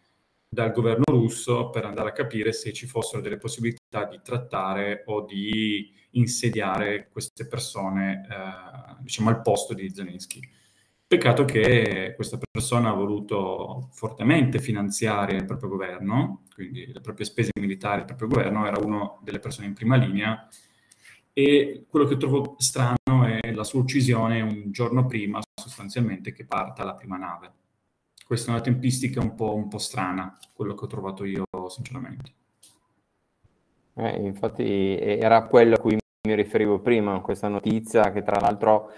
dal 0.49 0.73
governo 0.73 1.05
russo 1.07 1.71
per 1.71 1.87
andare 1.87 2.11
a 2.11 2.13
capire 2.13 2.53
se 2.53 2.73
ci 2.73 2.87
fossero 2.87 3.23
delle 3.23 3.39
possibilità 3.39 4.05
di 4.05 4.21
trattare 4.23 5.03
o 5.07 5.25
di 5.25 5.91
insediare 6.11 7.09
queste 7.11 7.47
persone 7.47 8.27
eh, 8.29 8.97
diciamo 9.01 9.31
al 9.31 9.41
posto 9.41 9.73
di 9.73 9.89
Zelensky. 9.89 10.41
Peccato 11.13 11.45
che 11.45 12.15
questa 12.17 12.39
persona 12.51 12.89
ha 12.89 12.95
voluto 12.95 13.91
fortemente 13.93 14.59
finanziare 14.61 15.37
il 15.37 15.45
proprio 15.45 15.69
governo, 15.69 16.45
quindi 16.55 16.91
le 16.91 17.01
proprie 17.03 17.27
spese 17.27 17.51
militari, 17.61 18.01
il 18.01 18.07
proprio 18.07 18.29
governo, 18.29 18.67
era 18.67 18.79
una 18.79 19.19
delle 19.21 19.39
persone 19.39 19.67
in 19.67 19.75
prima 19.75 19.97
linea 19.97 20.49
e 21.35 21.85
quello 21.87 22.07
che 22.07 22.17
trovo 22.17 22.55
strano 22.57 23.27
è 23.27 23.53
la 23.53 23.65
sua 23.65 23.81
uccisione 23.81 24.41
un 24.41 24.71
giorno 24.71 25.05
prima 25.05 25.39
sostanzialmente 25.55 26.33
che 26.33 26.47
parta 26.47 26.83
la 26.83 26.95
prima 26.95 27.19
nave 27.19 27.53
questa 28.27 28.51
è 28.51 28.55
una 28.55 28.63
tempistica 28.63 29.21
un 29.21 29.35
po', 29.35 29.55
un 29.55 29.69
po 29.69 29.77
strana, 29.77 30.39
quello 30.55 30.75
che 30.75 30.85
ho 30.85 30.89
trovato 30.89 31.25
io 31.25 31.45
sinceramente. 31.69 32.33
Eh, 33.95 34.23
infatti 34.23 34.97
era 34.97 35.47
quello 35.47 35.75
a 35.75 35.79
cui 35.79 35.99
mi 36.27 36.35
riferivo 36.35 36.81
prima, 36.81 37.21
questa 37.21 37.49
notizia 37.49 38.11
che 38.13 38.23
tra 38.23 38.41
l'altro 38.41 38.91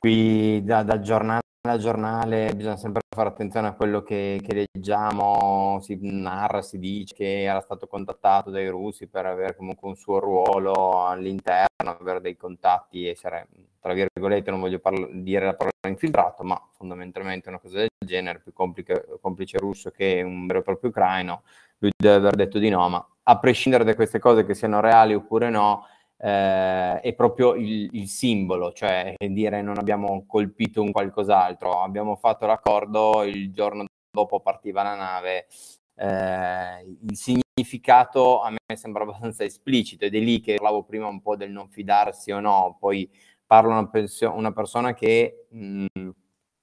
qui 0.00 0.64
da, 0.64 0.82
dal 0.82 1.00
giornale 1.00 1.42
al 1.68 1.78
giornale 1.78 2.54
bisogna 2.54 2.78
sempre 2.78 3.02
fare 3.14 3.28
attenzione 3.28 3.68
a 3.68 3.74
quello 3.74 4.02
che, 4.02 4.40
che, 4.42 4.66
leggiamo, 4.72 5.78
si 5.82 5.98
narra, 6.00 6.62
si 6.62 6.78
dice 6.78 7.14
che 7.14 7.42
era 7.42 7.60
stato 7.60 7.86
contattato 7.86 8.48
dai 8.48 8.66
russi 8.68 9.08
per 9.08 9.26
avere 9.26 9.54
comunque 9.54 9.86
un 9.86 9.94
suo 9.94 10.20
ruolo 10.20 11.04
all'interno, 11.04 11.66
avere 12.00 12.22
dei 12.22 12.34
contatti, 12.38 13.06
essere, 13.06 13.48
tra 13.78 13.92
virgolette, 13.92 14.50
non 14.50 14.60
voglio 14.60 14.78
parla- 14.78 15.06
dire 15.12 15.44
la 15.44 15.54
parola 15.54 15.72
infiltrato, 15.86 16.44
ma 16.44 16.58
fondamentalmente 16.72 17.50
una 17.50 17.58
cosa 17.58 17.76
del 17.80 17.88
genere, 18.06 18.40
più 18.40 18.54
complice, 18.54 19.18
complice 19.20 19.58
russo 19.58 19.90
che 19.90 20.22
un 20.22 20.46
vero 20.46 20.60
e 20.60 20.62
proprio 20.62 20.88
ucraino, 20.88 21.42
lui 21.78 21.90
deve 21.94 22.14
aver 22.14 22.36
detto 22.36 22.58
di 22.58 22.70
no, 22.70 22.88
ma 22.88 23.06
a 23.24 23.38
prescindere 23.38 23.84
da 23.84 23.94
queste 23.94 24.18
cose 24.18 24.46
che 24.46 24.54
siano 24.54 24.80
reali 24.80 25.12
oppure 25.12 25.50
no, 25.50 25.84
eh, 26.22 27.00
è 27.00 27.14
proprio 27.14 27.54
il, 27.54 27.88
il, 27.92 28.06
simbolo, 28.08 28.72
cioè 28.72 29.14
dire 29.18 29.62
non 29.62 29.78
abbiamo 29.78 30.24
colpito 30.26 30.82
un 30.82 30.92
qualcos'altro, 30.92 31.82
abbiamo 31.82 32.16
fatto 32.16 32.46
l'accordo, 32.46 33.22
il 33.22 33.52
giorno 33.52 33.86
dopo 34.10 34.40
partiva 34.40 34.82
la 34.82 34.96
nave, 34.96 35.46
eh, 35.94 36.84
il 37.08 37.16
significato 37.16 38.40
a 38.42 38.50
me 38.50 38.76
sembra 38.76 39.04
abbastanza 39.04 39.44
esplicito 39.44 40.04
ed 40.04 40.14
è 40.14 40.18
lì 40.18 40.40
che 40.40 40.56
parlavo 40.56 40.82
prima 40.82 41.06
un 41.06 41.22
po' 41.22 41.36
del 41.36 41.50
non 41.50 41.70
fidarsi 41.70 42.32
o 42.32 42.40
no, 42.40 42.76
poi 42.78 43.08
parlo 43.46 43.70
una, 43.70 43.88
persio- 43.88 44.34
una 44.34 44.52
persona 44.52 44.92
che, 44.92 45.46
mh, 45.48 45.86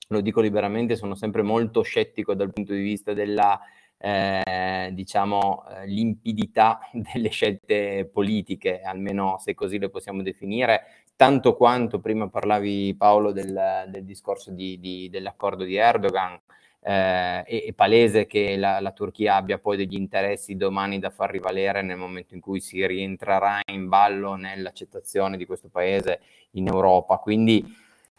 lo 0.10 0.22
dico 0.22 0.40
liberamente, 0.40 0.96
sono 0.96 1.16
sempre 1.16 1.42
molto 1.42 1.82
scettico 1.82 2.36
dal 2.36 2.54
punto 2.54 2.74
di 2.74 2.82
vista 2.82 3.14
della 3.14 3.60
eh, 3.98 4.90
diciamo, 4.94 5.64
eh, 5.70 5.88
limpidità 5.88 6.80
delle 6.94 7.30
scelte 7.30 8.10
politiche, 8.12 8.82
almeno 8.82 9.38
se 9.40 9.54
così 9.54 9.80
le 9.80 9.90
possiamo 9.90 10.22
definire, 10.22 10.84
tanto 11.16 11.56
quanto 11.56 12.00
prima 12.00 12.30
parlavi 12.30 12.96
Paolo 12.96 13.32
del, 13.32 13.86
del 13.90 14.06
discorso 14.06 14.52
di, 14.52 14.80
di, 14.80 15.10
dell'accordo 15.10 15.64
di 15.64 15.76
Erdogan. 15.76 16.40
Eh, 16.80 17.44
è, 17.44 17.64
è, 17.66 17.74
palese 17.74 18.28
che 18.28 18.56
la, 18.56 18.80
la, 18.80 18.92
Turchia 18.92 19.36
abbia 19.36 19.58
poi 19.58 19.76
degli 19.76 19.96
interessi 19.96 20.56
domani 20.56 21.00
da 21.00 21.10
far 21.10 21.32
rivalere 21.32 21.82
nel 21.82 21.98
momento 21.98 22.36
in 22.36 22.40
cui 22.40 22.62
si 22.62 22.86
rientrerà 22.86 23.60
in 23.72 23.90
ballo 23.90 24.36
nell'accettazione 24.36 25.38
di 25.38 25.46
questo 25.46 25.70
paese 25.70 26.22
in 26.52 26.68
Europa. 26.68 27.18
Quindi 27.18 27.66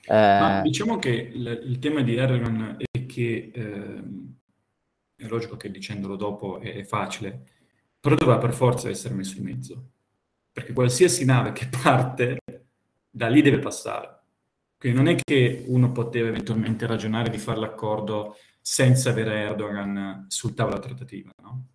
eh... 0.07 0.61
diciamo 0.63 0.99
che 0.99 1.09
il, 1.11 1.63
il, 1.67 1.79
tema 1.79 2.03
di 2.03 2.17
Erdogan 2.17 2.77
è 2.79 3.07
che 3.07 3.51
eh, 3.55 4.03
è 5.19 5.27
logico 5.27 5.57
che 5.57 5.71
dicendolo 5.71 6.15
dopo 6.15 6.61
è, 6.61 6.85
facile, 6.85 7.43
però 7.99 8.15
doveva 8.15 8.39
per 8.39 8.55
forza 8.55 8.89
essere 8.89 9.15
messo 9.15 9.37
in 9.39 9.45
mezzo, 9.45 9.91
perché 10.53 10.73
qualsiasi 10.73 11.25
nave 11.25 11.51
che 11.53 11.69
parte 11.83 12.39
da 13.11 13.29
lì 13.29 13.43
deve 13.43 13.59
passare. 13.59 14.17
Quindi 14.79 14.99
non 14.99 15.09
è 15.09 15.17
che 15.17 15.65
uno 15.67 15.91
poteva 15.91 16.29
eventualmente 16.29 16.87
ragionare 16.87 17.31
di 17.31 17.39
fare 17.39 17.59
l'accordo 17.59 18.37
senza 18.61 19.11
avere 19.11 19.41
Erdogan 19.41 20.27
sul 20.29 20.55
tavolo 20.55 20.79
trattativa, 20.79 21.33
no? 21.43 21.67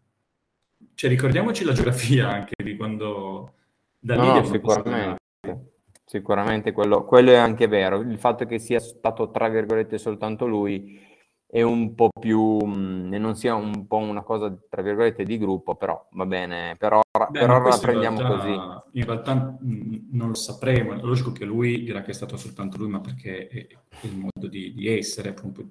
Cioè 0.96 1.10
ricordiamoci 1.10 1.66
la 1.66 1.74
geografia 1.74 2.30
anche 2.30 2.54
di 2.64 2.78
quando 2.78 3.56
da 4.00 4.16
lì 4.16 4.28
no, 4.28 4.44
sicuramente. 4.46 5.22
Sicuramente 6.06 6.72
quello, 6.72 7.04
quello 7.04 7.32
è 7.32 7.36
anche 7.36 7.68
vero. 7.68 8.00
Il 8.00 8.20
fatto 8.20 8.46
che 8.46 8.60
sia 8.60 8.80
stato, 8.80 9.32
tra 9.32 9.50
virgolette, 9.50 9.98
soltanto 9.98 10.46
lui 10.46 11.02
è 11.54 11.62
un 11.62 11.94
po' 11.94 12.10
più, 12.20 12.42
mh, 12.66 13.14
e 13.14 13.20
non 13.20 13.36
sia 13.36 13.54
un 13.54 13.86
po' 13.86 13.98
una 13.98 14.24
cosa, 14.24 14.52
tra 14.68 14.82
virgolette, 14.82 15.24
di 15.24 15.38
gruppo, 15.38 15.76
però 15.76 16.08
va 16.14 16.26
bene, 16.26 16.76
per 16.80 16.94
ora, 16.94 17.30
Beh, 17.30 17.40
per 17.42 17.50
ora 17.52 17.68
la 17.70 17.78
prendiamo 17.78 18.20
in 18.20 18.28
realtà, 18.28 18.44
così. 18.44 18.98
In 18.98 19.06
realtà 19.06 19.36
mh, 19.60 20.08
non 20.14 20.30
lo 20.30 20.34
sapremo, 20.34 20.94
è 20.94 21.00
logico 21.00 21.32
che 21.32 21.46
lui 21.46 21.84
dirà 21.84 22.02
che 22.02 22.10
è 22.10 22.14
stato 22.16 22.38
soltanto 22.38 22.78
lui, 22.78 22.90
ma 22.90 23.02
perché 23.02 23.48
è 23.50 23.68
il 24.02 24.18
modo 24.18 24.48
di, 24.48 24.74
di 24.74 24.88
essere, 24.88 25.30
appunto. 25.30 25.64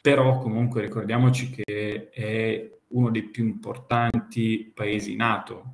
Però 0.00 0.38
comunque 0.38 0.80
ricordiamoci 0.80 1.50
che 1.50 2.08
è 2.08 2.70
uno 2.88 3.10
dei 3.10 3.24
più 3.24 3.44
importanti 3.44 4.72
paesi 4.74 5.14
NATO. 5.14 5.64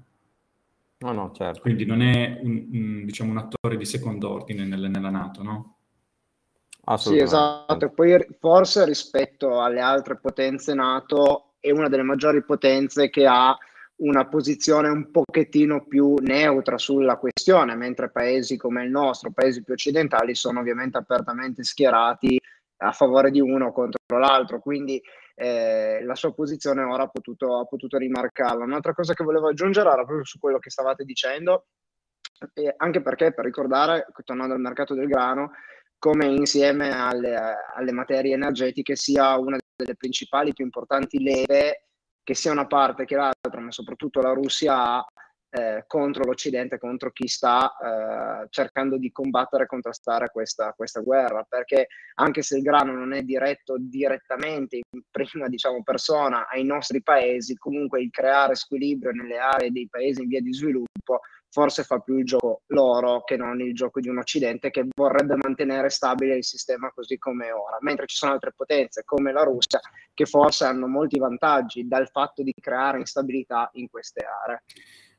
No, 0.98 1.12
no, 1.12 1.30
certo. 1.30 1.60
Quindi 1.60 1.84
non 1.84 2.02
è 2.02 2.40
un, 2.42 2.68
un, 2.72 3.04
diciamo, 3.04 3.30
un 3.30 3.38
attore 3.38 3.76
di 3.76 3.84
secondo 3.84 4.32
ordine 4.32 4.64
nella, 4.64 4.88
nella 4.88 5.10
NATO, 5.10 5.44
no? 5.44 5.74
Sì, 6.96 7.18
esatto. 7.18 7.90
Poi 7.90 8.26
forse 8.38 8.84
rispetto 8.84 9.60
alle 9.60 9.80
altre 9.80 10.16
potenze 10.16 10.74
NATO 10.74 11.52
è 11.60 11.70
una 11.70 11.88
delle 11.88 12.02
maggiori 12.02 12.42
potenze 12.42 13.10
che 13.10 13.26
ha 13.26 13.56
una 13.96 14.26
posizione 14.26 14.88
un 14.88 15.10
pochettino 15.10 15.84
più 15.86 16.14
neutra 16.20 16.78
sulla 16.78 17.16
questione, 17.16 17.74
mentre 17.74 18.10
paesi 18.10 18.56
come 18.56 18.84
il 18.84 18.90
nostro, 18.90 19.30
paesi 19.30 19.62
più 19.62 19.74
occidentali, 19.74 20.34
sono 20.34 20.60
ovviamente 20.60 20.96
apertamente 20.96 21.62
schierati 21.62 22.40
a 22.78 22.92
favore 22.92 23.30
di 23.30 23.40
uno 23.40 23.72
contro 23.72 24.18
l'altro. 24.18 24.58
Quindi 24.60 25.00
eh, 25.34 26.02
la 26.02 26.14
sua 26.14 26.32
posizione 26.32 26.82
ora 26.82 27.04
ha 27.04 27.08
potuto, 27.08 27.58
ha 27.58 27.66
potuto 27.66 27.98
rimarcarla. 27.98 28.64
Un'altra 28.64 28.94
cosa 28.94 29.12
che 29.12 29.22
volevo 29.22 29.48
aggiungere 29.48 29.88
era 29.90 30.02
proprio 30.02 30.24
su 30.24 30.38
quello 30.38 30.58
che 30.58 30.70
stavate 30.70 31.04
dicendo 31.04 31.66
anche 32.78 33.02
perché, 33.02 33.34
per 33.34 33.44
ricordare, 33.44 34.06
tornando 34.24 34.54
al 34.54 34.60
mercato 34.60 34.94
del 34.94 35.08
grano, 35.08 35.52
come 36.00 36.26
insieme 36.26 36.90
alle, 36.90 37.36
alle 37.74 37.92
materie 37.92 38.32
energetiche 38.32 38.96
sia 38.96 39.36
una 39.36 39.58
delle 39.76 39.94
principali, 39.94 40.54
più 40.54 40.64
importanti 40.64 41.22
leve, 41.22 41.84
che 42.24 42.34
sia 42.34 42.50
una 42.50 42.66
parte 42.66 43.04
che 43.04 43.16
l'altra, 43.16 43.60
ma 43.60 43.70
soprattutto 43.70 44.20
la 44.20 44.32
Russia 44.32 44.96
ha 44.96 45.06
eh, 45.50 45.84
contro 45.86 46.24
l'Occidente, 46.24 46.78
contro 46.78 47.10
chi 47.10 47.26
sta 47.26 47.76
eh, 47.76 48.46
cercando 48.48 48.96
di 48.96 49.12
combattere 49.12 49.64
e 49.64 49.66
contrastare 49.66 50.30
questa, 50.30 50.72
questa, 50.74 51.00
guerra, 51.00 51.44
perché 51.46 51.88
anche 52.14 52.40
se 52.40 52.56
il 52.56 52.62
grano 52.62 52.94
non 52.94 53.12
è 53.12 53.22
diretto 53.22 53.76
direttamente 53.78 54.76
in 54.76 55.02
prima 55.10 55.48
diciamo, 55.48 55.82
persona 55.82 56.48
ai 56.48 56.64
nostri 56.64 57.02
paesi, 57.02 57.56
comunque 57.56 58.00
il 58.00 58.10
creare 58.10 58.54
squilibrio 58.54 59.10
nelle 59.10 59.38
aree 59.38 59.70
dei 59.70 59.88
paesi 59.88 60.22
in 60.22 60.28
via 60.28 60.40
di 60.40 60.54
sviluppo 60.54 61.20
forse 61.50 61.82
fa 61.82 61.98
più 61.98 62.18
il 62.18 62.24
gioco 62.24 62.62
loro 62.68 63.22
che 63.24 63.36
non 63.36 63.60
il 63.60 63.74
gioco 63.74 64.00
di 64.00 64.08
un 64.08 64.18
Occidente 64.18 64.70
che 64.70 64.86
vorrebbe 64.94 65.36
mantenere 65.36 65.90
stabile 65.90 66.36
il 66.36 66.44
sistema 66.44 66.90
così 66.92 67.18
come 67.18 67.46
è 67.46 67.52
ora, 67.54 67.76
mentre 67.80 68.06
ci 68.06 68.16
sono 68.16 68.32
altre 68.32 68.52
potenze 68.56 69.02
come 69.04 69.32
la 69.32 69.42
Russia 69.42 69.80
che 70.14 70.26
forse 70.26 70.64
hanno 70.64 70.86
molti 70.86 71.18
vantaggi 71.18 71.86
dal 71.86 72.08
fatto 72.08 72.42
di 72.42 72.54
creare 72.58 72.98
instabilità 72.98 73.70
in 73.74 73.88
queste 73.88 74.24
aree. 74.44 74.62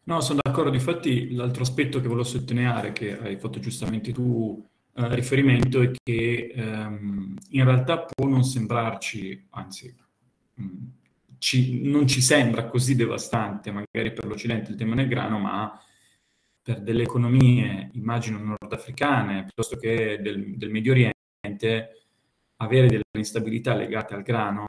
No, 0.04 0.20
sono 0.22 0.40
d'accordo. 0.42 0.72
Difatti, 0.72 1.34
l'altro 1.36 1.62
aspetto 1.62 2.00
che 2.00 2.08
volevo 2.08 2.26
sottolineare, 2.26 2.92
che 2.92 3.20
hai 3.20 3.38
fatto 3.38 3.60
giustamente 3.60 4.12
tu 4.12 4.66
eh, 4.94 5.16
riferimento, 5.16 5.82
è 5.82 5.92
che 5.92 6.52
ehm, 6.56 7.36
in 7.50 7.64
realtà 7.64 8.06
può 8.06 8.28
non 8.28 8.44
sembrarci, 8.44 9.48
anzi, 9.52 9.96
mh, 10.56 10.64
mm, 10.64 10.88
ci, 11.38 11.82
non 11.84 12.08
ci 12.08 12.22
sembra 12.22 12.66
così 12.66 12.96
devastante, 12.96 13.72
magari 13.72 14.14
per 14.14 14.26
l'Occidente 14.26 14.72
il 14.72 14.78
tema 14.78 14.96
del 14.96 15.08
grano, 15.08 15.40
ma 15.40 15.80
per 16.72 16.82
delle 16.82 17.04
economie, 17.04 17.90
immagino 17.94 18.40
nordafricane, 18.40 19.44
piuttosto 19.44 19.76
che 19.78 20.20
del, 20.22 20.58
del 20.58 20.70
Medio 20.70 20.94
Oriente, 20.94 22.06
avere 22.58 22.88
delle 22.88 23.04
instabilità 23.14 23.76
legate 23.76 24.14
al 24.14 24.22
grano 24.22 24.66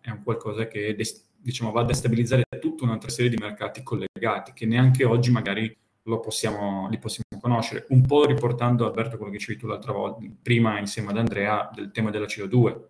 è 0.00 0.10
un 0.10 0.22
qualcosa 0.22 0.66
che 0.68 0.96
diciamo, 1.36 1.72
va 1.72 1.80
a 1.80 1.84
destabilizzare 1.84 2.44
tutta 2.60 2.84
un'altra 2.84 3.10
serie 3.10 3.30
di 3.30 3.36
mercati 3.36 3.82
collegati 3.82 4.52
che 4.54 4.66
neanche 4.66 5.04
oggi 5.04 5.30
magari 5.30 5.76
possiamo, 6.02 6.88
li 6.88 6.98
possiamo 6.98 7.40
conoscere. 7.40 7.86
Un 7.88 8.02
po' 8.02 8.26
riportando, 8.26 8.86
Alberto, 8.86 9.16
quello 9.16 9.32
che 9.32 9.38
dicevi 9.38 9.58
tu 9.58 9.66
l'altra 9.66 9.92
volta, 9.92 10.24
prima 10.42 10.78
insieme 10.78 11.10
ad 11.10 11.18
Andrea, 11.18 11.70
del 11.74 11.90
tema 11.90 12.10
della 12.10 12.26
CO2. 12.26 12.80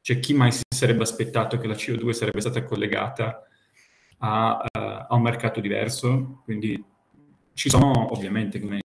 Cioè, 0.00 0.18
chi 0.18 0.32
mai 0.32 0.52
si 0.52 0.62
sarebbe 0.68 1.02
aspettato 1.02 1.58
che 1.58 1.66
la 1.66 1.74
CO2 1.74 2.10
sarebbe 2.10 2.40
stata 2.40 2.62
collegata 2.62 3.42
a, 4.18 4.62
uh, 4.62 4.78
a 4.78 5.14
un 5.14 5.22
mercato 5.22 5.60
diverso? 5.60 6.40
Quindi 6.44 6.82
ci 7.54 7.68
sono, 7.68 8.12
ovviamente, 8.12 8.60
come, 8.60 8.80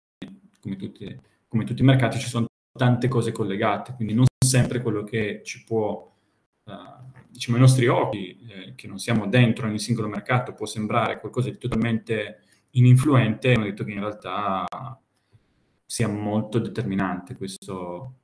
come, 0.61 0.77
tutti, 0.77 1.21
come 1.49 1.65
tutti 1.65 1.83
i 1.83 1.85
mercati, 1.85 2.19
ci 2.19 2.29
sono 2.29 2.47
tante 2.79 3.09
cose 3.09 3.33
collegate, 3.33 3.95
quindi 3.95 4.15
non 4.15 4.27
sempre 4.45 4.81
quello 4.81 5.05
che 5.05 5.43
ci 5.45 5.65
può 5.65 6.11
uh, 6.65 6.73
diciamo, 7.29 7.57
ai 7.57 7.63
nostri 7.63 7.87
occhi, 7.87 8.39
eh, 8.49 8.75
che 8.75 8.87
non 8.87 8.99
siamo 8.99 9.27
dentro 9.27 9.67
ogni 9.67 9.79
singolo 9.79 10.09
mercato, 10.09 10.53
può 10.53 10.67
sembrare 10.67 11.19
qualcosa 11.21 11.51
di 11.51 11.59
totalmente 11.59 12.43
ininfluente, 12.71 13.53
hanno 13.53 13.65
detto 13.65 13.85
che 13.85 13.93
in 13.93 14.01
realtà 14.01 14.65
sia 15.85 16.09
molto 16.09 16.59
determinante 16.59 17.37
questo. 17.37 18.15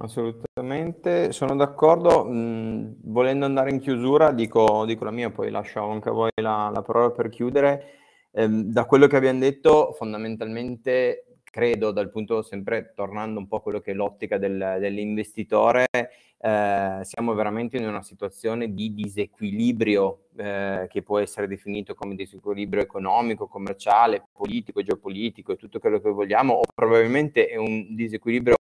Assolutamente, 0.00 1.32
sono 1.32 1.56
d'accordo. 1.56 2.24
Mm, 2.24 2.92
volendo 3.02 3.44
andare 3.46 3.70
in 3.70 3.80
chiusura, 3.80 4.30
dico, 4.30 4.84
dico, 4.86 5.04
la 5.04 5.10
mia, 5.10 5.30
poi 5.30 5.50
lascio 5.50 5.82
anche 5.82 6.08
a 6.08 6.12
voi 6.12 6.30
la, 6.36 6.70
la 6.72 6.82
parola 6.82 7.10
per 7.10 7.28
chiudere. 7.28 7.94
Eh, 8.30 8.48
da 8.48 8.84
quello 8.84 9.08
che 9.08 9.16
abbiamo 9.16 9.40
detto, 9.40 9.92
fondamentalmente 9.96 11.24
credo 11.42 11.90
dal 11.90 12.10
punto, 12.10 12.42
sempre 12.42 12.92
tornando 12.94 13.40
un 13.40 13.48
po' 13.48 13.56
a 13.56 13.62
quello 13.62 13.80
che 13.80 13.90
è 13.90 13.94
l'ottica 13.94 14.38
del, 14.38 14.76
dell'investitore, 14.78 15.86
eh, 15.90 17.00
siamo 17.02 17.34
veramente 17.34 17.76
in 17.78 17.88
una 17.88 18.02
situazione 18.02 18.72
di 18.72 18.94
disequilibrio 18.94 20.26
eh, 20.36 20.86
che 20.88 21.02
può 21.02 21.18
essere 21.18 21.48
definito 21.48 21.96
come 21.96 22.14
disequilibrio 22.14 22.82
economico, 22.82 23.48
commerciale, 23.48 24.28
politico, 24.32 24.82
geopolitico 24.82 25.52
e 25.52 25.56
tutto 25.56 25.80
quello 25.80 25.98
che 26.00 26.10
vogliamo, 26.10 26.52
o 26.54 26.62
probabilmente 26.72 27.48
è 27.48 27.56
un 27.56 27.96
disequilibrio 27.96 28.57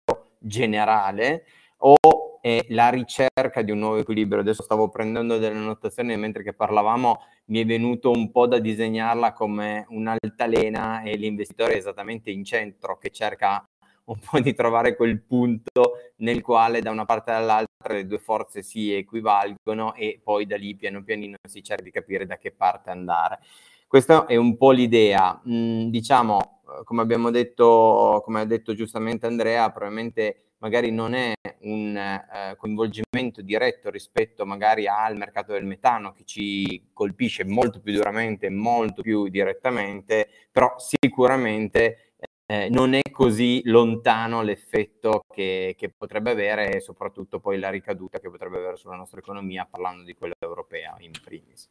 generale 0.47 1.45
o 1.79 1.97
è 2.41 2.65
la 2.69 2.91
ricerca 2.91 3.63
di 3.63 3.73
un 3.73 3.79
nuovo 3.79 3.97
equilibrio. 3.99 4.41
Adesso 4.41 4.63
stavo 4.63 4.89
prendendo 4.89 5.39
delle 5.39 5.57
annotazioni 5.57 6.17
mentre 6.17 6.43
che 6.43 6.55
parlavamo 6.55 7.21
mi 7.47 7.61
è 7.61 7.65
venuto 7.65 8.11
un 8.11 8.31
po' 8.31 8.47
da 8.47 8.59
disegnarla 8.59 9.33
come 9.33 9.85
un'altalena 9.89 11.03
e 11.03 11.17
l'investitore 11.17 11.75
è 11.75 11.77
esattamente 11.77 12.31
in 12.31 12.45
centro 12.45 12.99
che 12.99 13.11
cerca 13.11 13.67
un 14.05 14.19
po' 14.19 14.39
di 14.41 14.55
trovare 14.55 14.95
quel 14.95 15.21
punto 15.21 15.95
nel 16.19 16.41
quale 16.43 16.81
da 16.81 16.91
una 16.91 17.05
parte 17.05 17.33
e 17.33 17.35
dall'altra 17.35 17.95
le 17.95 18.07
due 18.07 18.19
forze 18.19 18.63
si 18.63 18.93
equivalgono 18.93 19.95
e 19.95 20.21
poi 20.23 20.47
da 20.47 20.57
lì 20.57 20.77
piano 20.77 21.03
pianino 21.03 21.37
si 21.49 21.63
cerca 21.63 21.83
di 21.83 21.91
capire 21.91 22.27
da 22.27 22.39
che 22.39 22.53
parte 22.53 22.91
andare. 22.91 23.41
Questa 23.87 24.27
è 24.27 24.37
un 24.37 24.57
po' 24.57 24.73
l'idea. 24.73 25.41
Mm, 25.49 25.89
diciamo, 25.89 26.63
come 26.85 27.03
abbiamo 27.03 27.31
detto, 27.31 28.21
come 28.25 28.41
ha 28.41 28.45
detto 28.45 28.75
giustamente 28.75 29.27
Andrea, 29.27 29.71
probabilmente 29.71 30.55
magari 30.59 30.91
non 30.91 31.15
è 31.15 31.33
un 31.61 31.97
eh, 31.97 32.57
coinvolgimento 32.57 33.43
diretto 33.43 33.91
rispetto 33.91 34.47
magari 34.47 34.89
al 34.89 35.17
mercato 35.17 35.53
del 35.53 35.65
metano 35.65 36.13
che 36.13 36.25
ci 36.25 36.89
colpisce 36.93 37.45
molto 37.45 37.81
più 37.81 37.93
duramente, 37.93 38.51
molto 38.51 39.03
più 39.03 39.29
direttamente, 39.29 40.29
però 40.51 40.75
sicuramente 40.79 42.15
eh, 42.47 42.69
non 42.71 42.95
è 42.95 43.03
così 43.11 43.63
lontano 43.65 44.43
l'effetto 44.43 45.25
che, 45.33 45.75
che, 45.77 45.91
potrebbe 45.91 46.31
avere 46.31 46.77
e 46.77 46.81
soprattutto 46.81 47.41
poi 47.41 47.59
la 47.59 47.71
ricaduta 47.71 48.19
che 48.19 48.31
potrebbe 48.31 48.59
avere 48.59 48.77
sulla 48.77 48.97
nostra 48.97 49.19
economia 49.21 49.67
parlando 49.69 50.05
di 50.05 50.15
quella 50.15 50.35
europea 50.39 50.97
in 51.01 51.13
primis. 51.23 51.69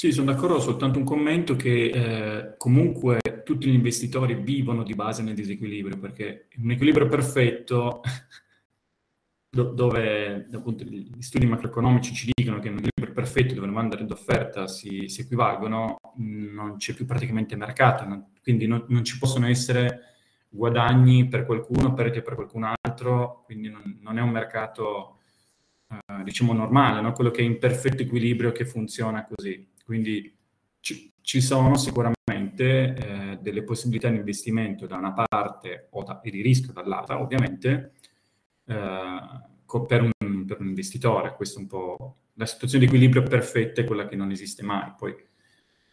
Sì, 0.00 0.12
sono 0.12 0.32
d'accordo, 0.32 0.60
soltanto 0.60 0.98
un 0.98 1.04
commento 1.04 1.56
che 1.56 1.90
eh, 1.90 2.54
comunque 2.56 3.20
tutti 3.44 3.68
gli 3.68 3.74
investitori 3.74 4.32
vivono 4.34 4.82
di 4.82 4.94
base 4.94 5.22
nel 5.22 5.34
disequilibrio, 5.34 5.98
perché 5.98 6.48
un 6.56 6.70
equilibrio 6.70 7.06
perfetto, 7.06 8.00
do, 9.50 9.64
dove 9.64 10.48
appunto 10.54 10.84
gli 10.84 11.20
studi 11.20 11.44
macroeconomici 11.44 12.14
ci 12.14 12.30
dicono 12.34 12.60
che 12.60 12.70
un 12.70 12.76
equilibrio 12.78 13.12
perfetto 13.12 13.52
dove 13.52 13.66
domanda 13.66 13.98
ed 13.98 14.10
offerta 14.10 14.66
si, 14.68 15.06
si 15.08 15.20
equivalgono, 15.20 15.98
non 16.16 16.76
c'è 16.78 16.94
più 16.94 17.04
praticamente 17.04 17.54
mercato, 17.54 18.06
non, 18.06 18.32
quindi 18.42 18.66
non, 18.66 18.86
non, 18.88 19.04
ci 19.04 19.18
possono 19.18 19.48
essere 19.48 20.14
guadagni 20.48 21.28
per 21.28 21.44
qualcuno, 21.44 21.92
perdite 21.92 22.22
per 22.22 22.36
qualcun 22.36 22.74
altro, 22.82 23.42
quindi 23.44 23.68
non, 23.68 23.98
non 24.00 24.16
è 24.16 24.22
un 24.22 24.30
mercato, 24.30 25.18
eh, 25.90 26.22
diciamo, 26.22 26.54
normale, 26.54 27.02
no? 27.02 27.12
quello 27.12 27.30
che 27.30 27.42
è 27.42 27.44
in 27.44 27.58
perfetto 27.58 28.00
equilibrio 28.00 28.50
che 28.52 28.64
funziona 28.64 29.26
così. 29.26 29.69
Quindi 29.90 30.38
ci, 30.78 31.12
ci 31.20 31.40
sono 31.40 31.76
sicuramente 31.76 32.94
eh, 32.94 33.38
delle 33.40 33.64
possibilità 33.64 34.08
di 34.08 34.18
investimento 34.18 34.86
da 34.86 34.94
una 34.94 35.12
parte 35.12 35.88
o 35.90 36.04
da, 36.04 36.20
e 36.20 36.30
di 36.30 36.42
rischio 36.42 36.72
dall'altra, 36.72 37.20
ovviamente, 37.20 37.94
eh, 38.66 39.20
per, 39.88 40.02
un, 40.02 40.44
per, 40.46 40.60
un, 40.60 40.68
investitore. 40.68 41.34
Questa 41.34 41.58
è 41.58 41.62
un 41.62 41.66
po' 41.66 42.18
la 42.34 42.46
situazione 42.46 42.84
di 42.84 42.88
equilibrio 42.88 43.24
perfetta, 43.24 43.80
è 43.80 43.84
quella 43.84 44.06
che 44.06 44.14
non 44.14 44.30
esiste 44.30 44.62
mai. 44.62 44.94
Poi 44.96 45.12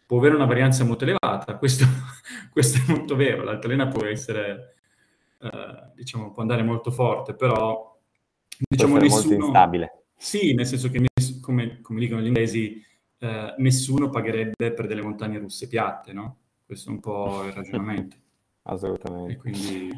può 0.06 0.18
avere 0.18 0.36
una 0.36 0.46
varianza 0.46 0.84
molto 0.84 1.02
elevata, 1.02 1.56
questo, 1.56 1.84
questo 2.52 2.78
è 2.78 2.94
molto 2.94 3.16
vero, 3.16 3.42
l'altalena 3.42 3.88
può 3.88 4.04
essere, 4.04 4.76
eh, 5.40 5.90
diciamo, 5.96 6.30
può 6.30 6.42
andare 6.42 6.62
molto 6.62 6.92
forte, 6.92 7.34
però 7.34 7.98
diciamo 8.56 8.96
nessuno... 8.98 9.28
molto 9.28 9.44
instabile. 9.46 10.04
Sì, 10.16 10.54
nel 10.54 10.66
senso 10.66 10.88
che, 10.88 11.04
come, 11.40 11.80
come 11.80 11.98
dicono 11.98 12.20
gli 12.20 12.26
inglesi, 12.26 12.86
eh, 13.18 13.54
nessuno 13.58 14.10
pagherebbe 14.10 14.72
per 14.72 14.86
delle 14.86 15.02
montagne 15.02 15.38
russe 15.38 15.68
piatte, 15.68 16.12
no? 16.12 16.36
Questo 16.64 16.90
è 16.90 16.92
un 16.92 17.00
po' 17.00 17.44
il 17.44 17.52
ragionamento. 17.52 18.16
Assolutamente. 18.62 19.32
E 19.32 19.36
quindi... 19.36 19.90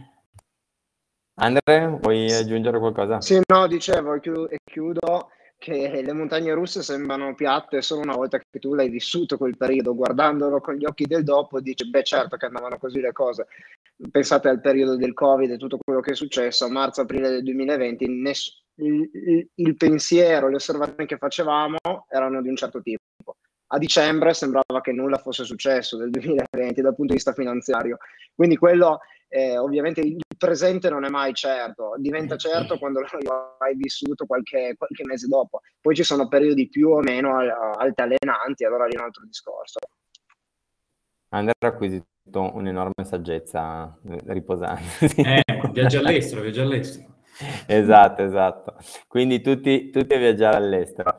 Andre, 1.35 1.99
vuoi 2.01 2.33
aggiungere 2.33 2.79
qualcosa? 2.79 3.21
Sì, 3.21 3.41
no, 3.47 3.67
dicevo 3.67 4.21
e 4.49 4.59
chiudo 4.63 5.31
che 5.61 6.01
le 6.03 6.13
montagne 6.15 6.55
russe 6.55 6.83
sembrano 6.83 7.35
piatte 7.35 7.83
solo 7.83 8.01
una 8.01 8.15
volta 8.17 8.39
che 8.39 8.59
tu 8.59 8.75
l'hai 8.75 8.89
vissuto 8.89 9.37
quel 9.37 9.59
periodo, 9.59 9.95
guardandolo 9.95 10.59
con 10.61 10.75
gli 10.75 10.87
occhi 10.87 11.05
del 11.05 11.23
dopo, 11.23 11.61
dici, 11.61 11.89
beh 11.89 12.03
certo 12.03 12.37
che 12.37 12.47
andavano 12.47 12.79
così 12.79 13.01
le 13.01 13.13
cose. 13.13 13.47
Pensate 14.11 14.49
al 14.49 14.63
periodo 14.63 14.97
del 14.97 15.13
Covid 15.13 15.51
e 15.51 15.59
tutto 15.59 15.79
quello 15.79 16.01
che 16.01 16.13
è 16.13 16.15
successo, 16.15 16.65
a 16.65 16.71
marzo-aprile 16.71 17.29
del 17.29 17.43
2020, 17.43 18.09
ness- 18.09 18.60
il, 18.81 19.49
il, 19.55 19.77
pensiero, 19.77 20.49
le 20.49 20.57
osservazioni 20.57 21.07
che 21.07 21.17
facevamo 21.17 21.79
erano 22.09 22.43
di 22.43 22.49
un 22.49 22.57
certo 22.57 22.81
tipo. 22.81 23.37
A 23.73 23.79
dicembre 23.79 24.35
sembrava 24.35 24.81
che 24.83 24.93
nulla 24.93 25.19
fosse 25.19 25.45
successo 25.45 25.97
del 25.97 26.11
2020 26.11 26.81
dal 26.83 26.95
punto 26.95 27.13
di 27.13 27.15
vista 27.15 27.33
finanziario. 27.33 27.99
Quindi 28.35 28.57
quello, 28.57 29.01
eh, 29.29 29.57
ovviamente, 29.59 30.01
il 30.01 30.19
presente 30.37 30.91
non 30.91 31.05
è 31.05 31.09
mai 31.09 31.33
certo, 31.35 31.95
diventa 31.99 32.37
certo 32.37 32.79
quando 32.79 33.01
lo 33.23 33.57
hai 33.59 33.77
vissuto 33.77 34.27
qualche, 34.27 34.75
qualche 34.77 35.05
mese 35.05 35.29
dopo. 35.29 35.61
Poi 35.81 35.95
ci 35.95 36.03
sono 36.03 36.29
periodi 36.29 36.69
più 36.69 36.91
o 36.91 37.01
meno 37.01 37.37
altalenanti, 37.37 38.65
allora 38.65 38.87
lì 38.87 38.95
è 38.95 38.99
un 38.99 39.05
altro 39.05 39.25
discorso. 39.25 39.79
Andrea 41.33 41.55
ha 41.61 41.67
acquisito 41.67 42.05
un'enorme 42.33 43.05
saggezza 43.05 43.97
eh, 44.09 44.21
riposante. 44.27 45.07
Eh, 45.17 45.43
viaggia 45.73 46.01
all'estero, 46.01 46.41
viaggia 46.41 46.63
all'estero. 46.63 47.10
esatto, 47.67 48.23
esatto. 48.23 48.77
Quindi 49.07 49.41
tutti, 49.41 49.91
tutti 49.91 50.15
a 50.15 50.19
viaggiare 50.19 50.57
all'estero. 50.57 51.19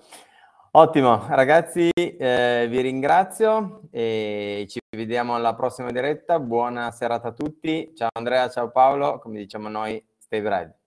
Ottimo, 0.73 1.25
ragazzi, 1.27 1.89
eh, 1.89 2.65
vi 2.69 2.79
ringrazio 2.79 3.81
e 3.91 4.65
ci 4.69 4.79
vediamo 4.95 5.35
alla 5.35 5.53
prossima 5.53 5.91
diretta. 5.91 6.39
Buona 6.39 6.91
serata 6.91 7.29
a 7.29 7.33
tutti. 7.33 7.91
Ciao 7.93 8.09
Andrea, 8.13 8.49
ciao 8.49 8.71
Paolo, 8.71 9.19
come 9.19 9.39
diciamo 9.39 9.67
noi, 9.67 10.01
stay 10.17 10.41
bread. 10.41 10.80